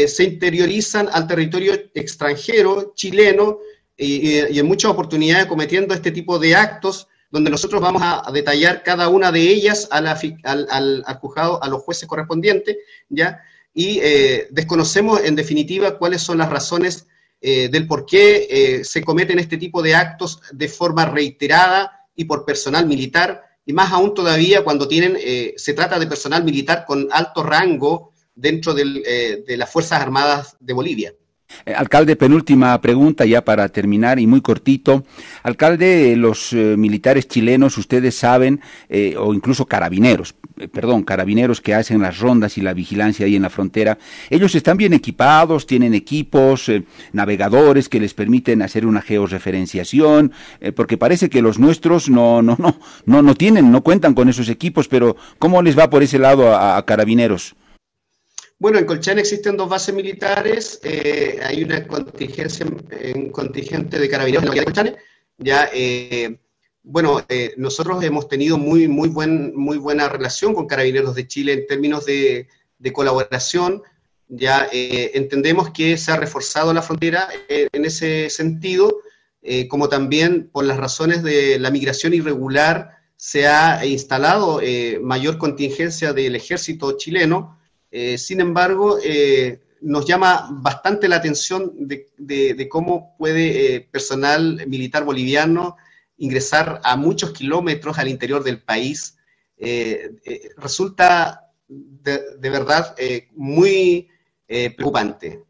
se 0.08 0.24
interiorizan 0.24 1.08
al 1.12 1.28
territorio 1.28 1.72
extranjero 1.94 2.94
chileno 2.96 3.60
y, 3.98 4.58
en 4.58 4.66
muchas 4.66 4.92
oportunidades 4.92 5.46
cometiendo 5.46 5.92
este 5.92 6.12
tipo 6.12 6.38
de 6.38 6.54
actos 6.54 7.08
donde 7.30 7.50
nosotros 7.50 7.82
vamos 7.82 8.00
a, 8.02 8.30
detallar 8.32 8.82
cada 8.82 9.08
una 9.08 9.30
de 9.32 9.40
ellas 9.40 9.88
al, 9.90 10.06
al, 10.06 11.18
juzgado, 11.20 11.62
a 11.62 11.68
los 11.68 11.82
jueces 11.82 12.08
correspondientes, 12.08 12.76
¿ya? 13.08 13.42
Y 13.74 13.98
eh, 14.02 14.48
desconocemos 14.50 15.20
en 15.22 15.36
definitiva 15.36 15.98
cuáles 15.98 16.22
son 16.22 16.38
las 16.38 16.48
razones 16.48 17.06
eh, 17.40 17.68
del 17.68 17.86
por 17.86 18.06
qué 18.06 18.46
eh, 18.50 18.84
se 18.84 19.04
cometen 19.04 19.38
este 19.38 19.58
tipo 19.58 19.82
de 19.82 19.94
actos 19.94 20.40
de 20.52 20.68
forma 20.68 21.04
reiterada 21.04 22.06
y 22.16 22.24
por 22.24 22.44
personal 22.44 22.86
militar, 22.86 23.44
y 23.66 23.72
más 23.72 23.92
aún 23.92 24.14
todavía 24.14 24.64
cuando 24.64 24.88
tienen, 24.88 25.18
se 25.56 25.74
trata 25.74 25.98
de 25.98 26.06
personal 26.06 26.42
militar 26.42 26.86
con 26.86 27.06
alto 27.12 27.42
rango 27.42 28.12
dentro 28.34 28.72
de 28.72 29.44
las 29.58 29.70
Fuerzas 29.70 30.00
Armadas 30.00 30.56
de 30.58 30.72
Bolivia. 30.72 31.14
Eh, 31.64 31.74
alcalde, 31.74 32.16
penúltima 32.16 32.78
pregunta 32.80 33.24
ya 33.24 33.44
para 33.44 33.68
terminar 33.68 34.18
y 34.18 34.26
muy 34.26 34.40
cortito. 34.40 35.04
Alcalde, 35.42 36.14
los 36.16 36.52
eh, 36.52 36.76
militares 36.76 37.26
chilenos, 37.26 37.78
ustedes 37.78 38.14
saben, 38.14 38.60
eh, 38.88 39.16
o 39.18 39.34
incluso 39.34 39.66
carabineros, 39.66 40.34
perdón, 40.72 41.02
carabineros 41.04 41.60
que 41.60 41.74
hacen 41.74 42.02
las 42.02 42.18
rondas 42.18 42.58
y 42.58 42.60
la 42.60 42.74
vigilancia 42.74 43.26
ahí 43.26 43.36
en 43.36 43.42
la 43.42 43.50
frontera, 43.50 43.98
ellos 44.30 44.54
están 44.54 44.76
bien 44.76 44.92
equipados, 44.92 45.66
tienen 45.66 45.94
equipos, 45.94 46.70
navegadores 47.12 47.88
que 47.88 48.00
les 48.00 48.14
permiten 48.14 48.62
hacer 48.62 48.84
una 48.84 49.00
georreferenciación, 49.00 50.32
porque 50.74 50.98
parece 50.98 51.30
que 51.30 51.42
los 51.42 51.58
nuestros 51.58 52.10
no, 52.10 52.42
no, 52.42 52.56
no, 52.58 52.78
no, 53.06 53.22
no 53.22 53.34
tienen, 53.34 53.70
no 53.70 53.82
cuentan 53.82 54.14
con 54.14 54.28
esos 54.28 54.48
equipos, 54.48 54.88
pero 54.88 55.16
¿cómo 55.38 55.62
les 55.62 55.78
va 55.78 55.90
por 55.90 56.02
ese 56.02 56.18
lado 56.18 56.54
a 56.54 56.84
carabineros? 56.84 57.54
Bueno, 58.60 58.80
en 58.80 58.86
Colchane 58.86 59.20
existen 59.20 59.56
dos 59.56 59.68
bases 59.68 59.94
militares, 59.94 60.80
eh, 60.82 61.38
hay 61.44 61.62
una 61.62 61.86
contingencia, 61.86 62.66
un 63.14 63.30
contingente 63.30 64.00
de 64.00 64.08
carabineros 64.08 64.42
en 64.42 64.48
la 64.48 64.54
de 64.56 64.64
Colchane. 64.64 64.96
Ya, 65.36 65.70
eh, 65.72 66.40
bueno, 66.82 67.24
eh, 67.28 67.54
nosotros 67.56 68.02
hemos 68.02 68.26
tenido 68.28 68.58
muy, 68.58 68.88
muy, 68.88 69.10
buen, 69.10 69.54
muy 69.54 69.78
buena 69.78 70.08
relación 70.08 70.54
con 70.54 70.66
Carabineros 70.66 71.14
de 71.14 71.28
Chile 71.28 71.52
en 71.52 71.66
términos 71.68 72.04
de, 72.04 72.48
colaboración. 72.92 73.82
Ya 74.28 74.68
entendemos 74.72 75.70
que 75.70 75.96
se 75.96 76.10
ha 76.10 76.16
reforzado 76.16 76.72
la 76.72 76.82
frontera 76.82 77.28
en 77.48 77.84
ese 77.84 78.28
sentido, 78.30 79.02
como 79.68 79.88
también 79.88 80.48
por 80.50 80.64
las 80.64 80.78
razones 80.78 81.22
de 81.22 81.58
la 81.58 81.70
migración 81.70 82.14
irregular 82.14 82.96
se 83.16 83.46
ha 83.46 83.84
instalado 83.84 84.60
mayor 85.02 85.38
contingencia 85.38 86.12
del 86.12 86.36
ejército 86.36 86.96
chileno 86.96 87.57
eh, 87.90 88.18
sin 88.18 88.40
embargo, 88.40 88.98
eh, 89.02 89.60
nos 89.80 90.06
llama 90.06 90.48
bastante 90.50 91.08
la 91.08 91.16
atención 91.16 91.72
de, 91.78 92.68
cómo 92.68 93.16
puede 93.16 93.76
eh, 93.76 93.80
personal 93.80 94.66
militar 94.66 95.04
boliviano 95.04 95.76
ingresar 96.16 96.80
a 96.84 96.96
muchos 96.96 97.30
kilómetros 97.32 97.98
al 97.98 98.08
interior 98.08 98.42
del 98.42 98.60
país 98.60 99.14
resulta 100.56 101.50
de, 101.66 102.36
de 102.38 102.50
verdad 102.50 102.94
muy 103.34 104.08
preocupante. 104.46 105.42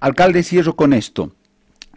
Alcalde, 0.00 0.42
cierro 0.42 0.76
con 0.76 0.94
esto. 0.94 1.32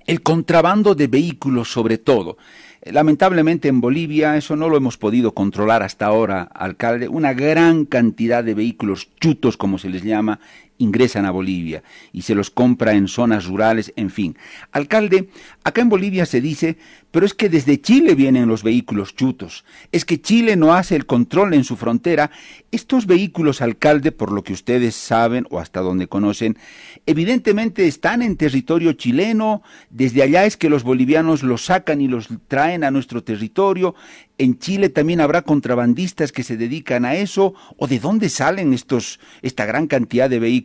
El 0.05 0.21
contrabando 0.21 0.93
de 0.93 1.07
vehículos 1.07 1.71
sobre 1.71 1.97
todo. 1.97 2.37
Lamentablemente 2.85 3.67
en 3.67 3.81
Bolivia 3.81 4.37
eso 4.37 4.55
no 4.55 4.69
lo 4.69 4.77
hemos 4.77 4.95
podido 4.97 5.33
controlar 5.33 5.81
hasta 5.81 6.05
ahora, 6.05 6.43
alcalde. 6.43 7.07
Una 7.07 7.33
gran 7.33 7.85
cantidad 7.85 8.43
de 8.43 8.53
vehículos 8.53 9.09
chutos, 9.19 9.57
como 9.57 9.79
se 9.79 9.89
les 9.89 10.03
llama, 10.03 10.39
ingresan 10.77 11.25
a 11.25 11.31
Bolivia 11.31 11.83
y 12.11 12.23
se 12.23 12.35
los 12.35 12.49
compra 12.49 12.93
en 12.93 13.07
zonas 13.07 13.45
rurales, 13.45 13.93
en 13.95 14.09
fin. 14.09 14.37
Alcalde, 14.71 15.29
acá 15.63 15.81
en 15.81 15.89
Bolivia 15.89 16.25
se 16.25 16.41
dice, 16.41 16.77
pero 17.11 17.25
es 17.25 17.33
que 17.33 17.47
desde 17.47 17.79
Chile 17.79 18.13
vienen 18.13 18.49
los 18.49 18.61
vehículos 18.61 19.15
chutos, 19.15 19.63
es 19.91 20.03
que 20.03 20.21
Chile 20.21 20.55
no 20.57 20.73
hace 20.73 20.95
el 20.95 21.05
control 21.05 21.53
en 21.53 21.63
su 21.63 21.77
frontera. 21.77 22.29
Estos 22.71 23.05
vehículos, 23.05 23.61
alcalde, 23.61 24.11
por 24.11 24.31
lo 24.31 24.43
que 24.43 24.51
ustedes 24.51 24.95
saben 24.95 25.47
o 25.49 25.59
hasta 25.59 25.79
donde 25.79 26.07
conocen, 26.07 26.57
evidentemente 27.05 27.87
están 27.87 28.21
en 28.21 28.35
territorio 28.35 28.93
chileno, 28.93 29.63
desde 29.89 30.23
allá 30.23 30.45
es 30.45 30.57
que 30.57 30.69
los 30.69 30.83
bolivianos 30.83 31.41
los 31.41 31.65
sacan 31.65 32.01
y 32.01 32.07
los 32.07 32.27
traen 32.47 32.83
a 32.83 32.91
nuestro 32.91 33.23
territorio, 33.23 33.95
en 34.37 34.59
Chile 34.59 34.89
también 34.89 35.21
habrá 35.21 35.43
contrabandistas 35.43 36.33
que 36.33 36.43
se 36.43 36.57
dedican 36.57 37.05
a 37.05 37.15
eso, 37.15 37.53
o 37.77 37.87
de 37.87 37.99
dónde 37.99 38.27
salen 38.29 38.73
estos, 38.73 39.19
esta 39.41 39.65
gran 39.65 39.87
cantidad 39.87 40.29
de 40.29 40.39
vehículos, 40.39 40.64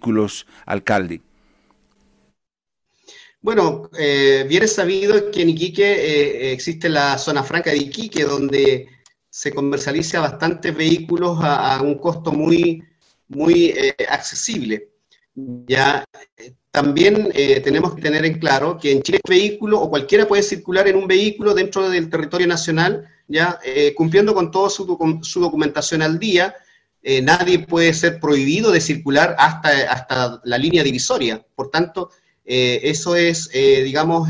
alcalde. 0.67 1.21
Bueno, 3.41 3.89
eh, 3.99 4.45
bien 4.49 4.65
es 4.65 4.75
sabido 4.75 5.31
que 5.31 5.43
en 5.43 5.51
Iquique 5.51 5.83
eh, 5.83 6.53
existe 6.53 6.89
la 6.89 7.17
zona 7.17 7.43
franca 7.43 7.71
de 7.71 7.79
Iquique, 7.79 8.25
donde 8.25 8.89
se 9.31 9.53
comercializa 9.53 10.21
bastantes 10.21 10.77
vehículos 10.77 11.39
a, 11.41 11.81
un 11.83 11.97
costo 11.99 12.33
muy, 12.33 12.83
muy 13.29 13.67
eh, 13.77 13.95
accesible. 14.09 14.89
Ya 15.35 16.05
también 16.71 17.31
tenemos 17.65 17.95
que 17.95 18.03
tener 18.03 18.25
en 18.25 18.39
claro 18.39 18.77
que 18.77 18.93
en 18.93 19.03
Chile 19.03 19.21
el 19.25 19.31
vehículo 19.31 19.81
o 19.81 19.89
cualquiera 19.89 20.29
puede 20.29 20.43
circular 20.43 20.87
en 20.89 20.97
un 20.97 21.07
vehículo 21.07 21.55
dentro 21.55 21.89
del 21.89 22.11
territorio 22.11 22.47
nacional 22.47 23.09
¿ya? 23.31 23.61
Eh, 23.65 23.95
cumpliendo 23.95 24.35
con 24.35 24.51
toda 24.51 24.69
su, 24.69 24.85
documentación 24.85 26.03
al 26.03 26.19
día. 26.19 26.55
Eh, 27.03 27.23
nadie 27.23 27.61
puede 27.61 27.93
ser 27.95 28.21
prohibido 28.21 28.71
de 28.71 28.81
circular 28.81 29.35
hasta, 29.39 29.69
hasta 29.91 30.41
la 30.45 30.59
línea 30.59 30.83
divisoria. 30.83 31.45
Por 31.55 31.71
tanto, 31.71 32.11
eh, 32.45 32.81
eso 32.85 33.17
es, 33.17 33.51
digamos, 33.51 34.29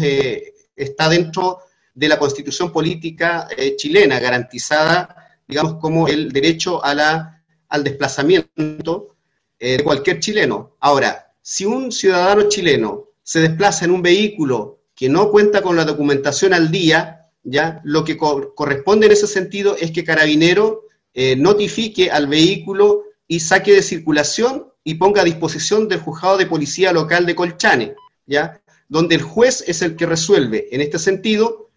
está 0.76 1.08
dentro 1.08 1.58
de 1.94 2.08
la 2.08 2.18
constitución 2.18 2.72
política 2.72 3.48
chilena, 3.76 4.20
garantizada, 4.20 5.36
digamos, 5.48 5.76
como 5.80 6.06
el 6.06 6.30
derecho 6.30 6.84
a 6.84 6.94
la, 6.94 7.42
al 7.68 7.82
desplazamiento 7.82 9.16
de 9.58 9.82
cualquier 9.82 10.20
chileno. 10.20 10.76
Ahora, 10.80 11.32
si 11.42 11.64
un 11.64 11.90
ciudadano 11.90 12.48
chileno 12.48 13.08
se 13.22 13.40
desplaza 13.40 13.84
en 13.84 13.90
un 13.90 14.02
vehículo 14.02 14.80
que 14.94 15.08
no 15.08 15.30
cuenta 15.30 15.62
con 15.62 15.76
la 15.76 15.84
documentación 15.84 16.52
al 16.52 16.70
día, 16.70 17.30
¿ya? 17.42 17.80
Lo 17.84 18.04
que 18.04 18.16
corresponde 18.16 19.06
en 19.06 19.12
ese 19.12 19.26
sentido 19.26 19.76
es 19.78 19.92
que 19.92 20.04
Carabinero 20.04 20.82
eh, 21.12 21.34
notifique 21.34 22.10
al 22.10 22.28
vehículo 22.28 23.04
y 23.26 23.40
saque 23.40 23.72
de 23.72 23.82
circulación 23.82 24.66
y 24.84 24.94
ponga 24.94 25.22
a 25.22 25.24
disposición 25.24 25.88
del 25.88 25.98
juzgado 25.98 26.38
de 26.38 26.46
policía 26.46 26.92
local 26.92 27.26
de 27.26 27.34
Colchane, 27.34 27.94
¿ya? 28.26 28.60
Donde 28.88 29.16
el 29.16 29.22
juez 29.22 29.64
es 29.66 29.82
el 29.82 29.96
que 29.96 30.06
resuelve 30.06 30.68
en 30.70 30.80
este 30.80 30.98
sentido, 30.98 31.70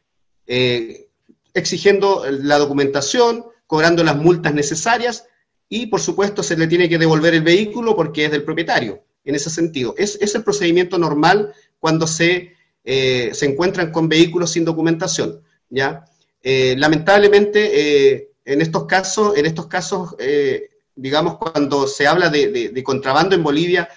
eh, 0.46 1.08
exigiendo 1.54 2.26
la 2.30 2.60
documentación, 2.60 3.46
cobrando 3.65 4.04
las 4.04 4.17
multas 4.17 4.54
necesarias 4.54 5.26
y, 5.67 5.88
por 5.88 6.00
supuesto, 6.00 6.43
se 6.43 6.56
le 6.56 6.67
tiene 6.67 6.88
que 6.88 7.00
devolver 7.00 7.34
el 7.34 7.41
vehículo 7.41 7.96
porque 7.96 8.26
es 8.26 8.32
del 8.32 8.43
propietario, 8.43 9.04
en 9.26 9.34
ese 9.34 9.50
sentido. 9.50 9.96
Es, 9.98 10.17
es 10.22 10.36
el 10.36 10.43
procedimiento 10.43 11.00
normal 11.00 11.54
cuando 11.80 12.06
se, 12.06 12.54
eh, 12.84 13.32
se 13.34 13.46
encuentran 13.48 13.91
con 13.91 14.08
vehículos 14.08 14.52
sin 14.52 14.63
documentación. 14.63 15.41
¿ya? 15.69 16.06
Lamentablemente, 16.43 18.33
en 18.45 18.62
estos 18.62 18.86
casos, 18.86 19.38
en 19.38 19.45
estos 19.45 19.67
casos 19.67 20.15
eh, 20.19 20.69
digamos, 20.95 21.38
cuando 21.38 21.88
se 21.88 22.08
habla 22.08 22.29
de, 22.29 22.84
contrabando 22.84 23.36
en 23.36 23.43
Bolivia, 23.43 23.89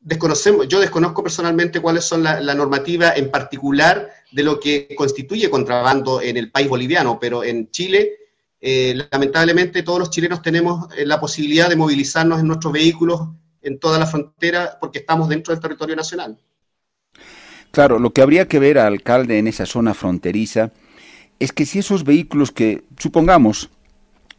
desconocemos, 0.00 0.66
yo 0.66 0.80
desconozco 0.80 1.22
personalmente 1.22 1.80
cuáles 1.80 2.04
son 2.04 2.24
la, 2.24 2.54
normativa 2.54 3.12
en 3.14 3.30
particular 3.30 4.10
de 4.32 4.42
lo 4.42 4.58
que 4.58 4.88
constituye 4.96 5.48
contrabando 5.48 6.20
en 6.20 6.36
el 6.36 6.50
país 6.50 6.68
boliviano, 6.68 7.18
pero 7.20 7.44
en 7.44 7.70
Chile, 7.70 8.18
lamentablemente 8.60 9.84
todos 9.84 10.00
los 10.00 10.10
chilenos 10.10 10.42
tenemos 10.42 10.88
la 11.04 11.20
posibilidad 11.20 11.68
de 11.68 11.76
movilizarnos 11.76 12.40
en 12.40 12.48
nuestros 12.48 12.72
vehículos 12.72 13.28
en 13.62 13.78
toda 13.78 13.98
la 13.98 14.06
frontera 14.06 14.76
porque 14.80 14.98
estamos 14.98 15.28
dentro 15.28 15.54
del 15.54 15.62
territorio 15.62 15.96
nacional. 15.96 16.36
Claro, 17.70 17.98
lo 17.98 18.12
que 18.12 18.20
habría 18.20 18.48
que 18.48 18.58
ver, 18.58 18.78
al 18.78 18.92
alcalde, 18.92 19.38
en 19.38 19.46
esa 19.46 19.64
zona 19.64 19.94
fronteriza, 19.94 20.72
es 21.42 21.50
que 21.50 21.66
si 21.66 21.80
esos 21.80 22.04
vehículos 22.04 22.52
que, 22.52 22.84
supongamos, 22.98 23.68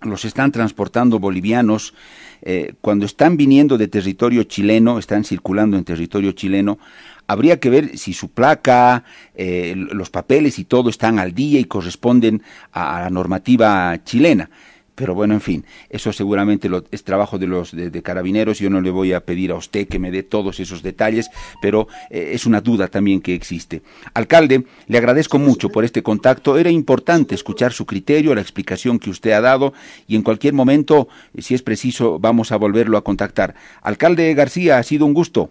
los 0.03 0.23
están 0.23 0.53
transportando 0.53 1.19
bolivianos, 1.19 1.93
eh, 2.41 2.75
cuando 2.79 3.05
están 3.05 3.35
viniendo 3.35 3.77
de 3.77 3.89
territorio 3.89 4.43
chileno, 4.43 4.97
están 4.97 5.25
circulando 5.25 5.75
en 5.75 5.83
territorio 5.83 6.31
chileno, 6.31 6.79
habría 7.27 7.59
que 7.59 7.69
ver 7.69 7.97
si 7.97 8.13
su 8.13 8.29
placa, 8.29 9.03
eh, 9.35 9.73
los 9.75 10.09
papeles 10.11 10.59
y 10.59 10.63
todo 10.63 10.89
están 10.89 11.19
al 11.19 11.33
día 11.33 11.59
y 11.59 11.65
corresponden 11.65 12.41
a 12.71 13.01
la 13.01 13.09
normativa 13.09 14.01
chilena. 14.05 14.49
Pero 14.95 15.15
bueno, 15.15 15.33
en 15.33 15.41
fin, 15.41 15.65
eso 15.89 16.13
seguramente 16.13 16.69
lo, 16.69 16.83
es 16.91 17.03
trabajo 17.03 17.39
de 17.39 17.47
los 17.47 17.71
de, 17.75 18.01
carabineros. 18.03 18.59
Yo 18.59 18.69
no 18.69 18.79
le 18.79 18.91
voy 18.91 19.13
a 19.13 19.25
pedir 19.25 19.51
a 19.51 19.55
usted 19.55 19.87
que 19.87 19.97
me 19.97 20.11
dé 20.11 20.21
todos 20.21 20.59
esos 20.59 20.83
detalles, 20.83 21.29
pero 21.61 21.87
eh, 22.11 22.31
es 22.33 22.45
una 22.45 22.61
duda 22.61 22.87
también 22.87 23.21
que 23.21 23.33
existe. 23.33 23.81
Alcalde, 24.13 24.65
le 24.87 24.97
agradezco 24.97 25.39
mucho 25.39 25.69
por 25.69 25.83
este 25.83 26.03
contacto. 26.03 26.57
Era 26.57 26.69
importante 26.69 27.33
escuchar 27.33 27.73
su 27.73 27.85
criterio, 27.85 28.35
la 28.35 28.41
explicación 28.41 28.99
que 28.99 29.09
usted 29.09 29.31
ha 29.31 29.41
dado 29.41 29.73
y 30.07 30.15
en 30.15 30.21
cualquier 30.21 30.53
momento, 30.53 31.07
si 31.39 31.55
es 31.55 31.63
preciso, 31.63 32.19
vamos 32.19 32.51
a 32.51 32.57
volverlo 32.57 32.97
a 32.97 33.03
contactar. 33.03 33.55
Alcalde 33.81 34.33
García, 34.35 34.77
ha 34.77 34.83
sido 34.83 35.05
un 35.05 35.13
gusto. 35.13 35.49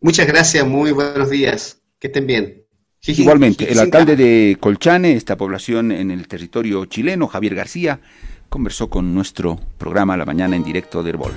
Muchas 0.00 0.26
gracias, 0.26 0.66
muy 0.66 0.92
buenos 0.92 1.30
días. 1.30 1.80
Que 1.98 2.08
estén 2.08 2.26
bien. 2.26 2.64
Igualmente, 3.06 3.70
el 3.70 3.78
alcalde 3.78 4.16
de 4.16 4.56
Colchane, 4.58 5.12
esta 5.12 5.36
población 5.36 5.92
en 5.92 6.10
el 6.10 6.26
territorio 6.26 6.86
chileno, 6.86 7.26
Javier 7.26 7.54
García, 7.54 8.00
conversó 8.48 8.88
con 8.88 9.14
nuestro 9.14 9.58
programa 9.78 10.16
La 10.16 10.24
Mañana 10.24 10.56
en 10.56 10.64
directo 10.64 11.02
de 11.02 11.10
Herbol. 11.10 11.32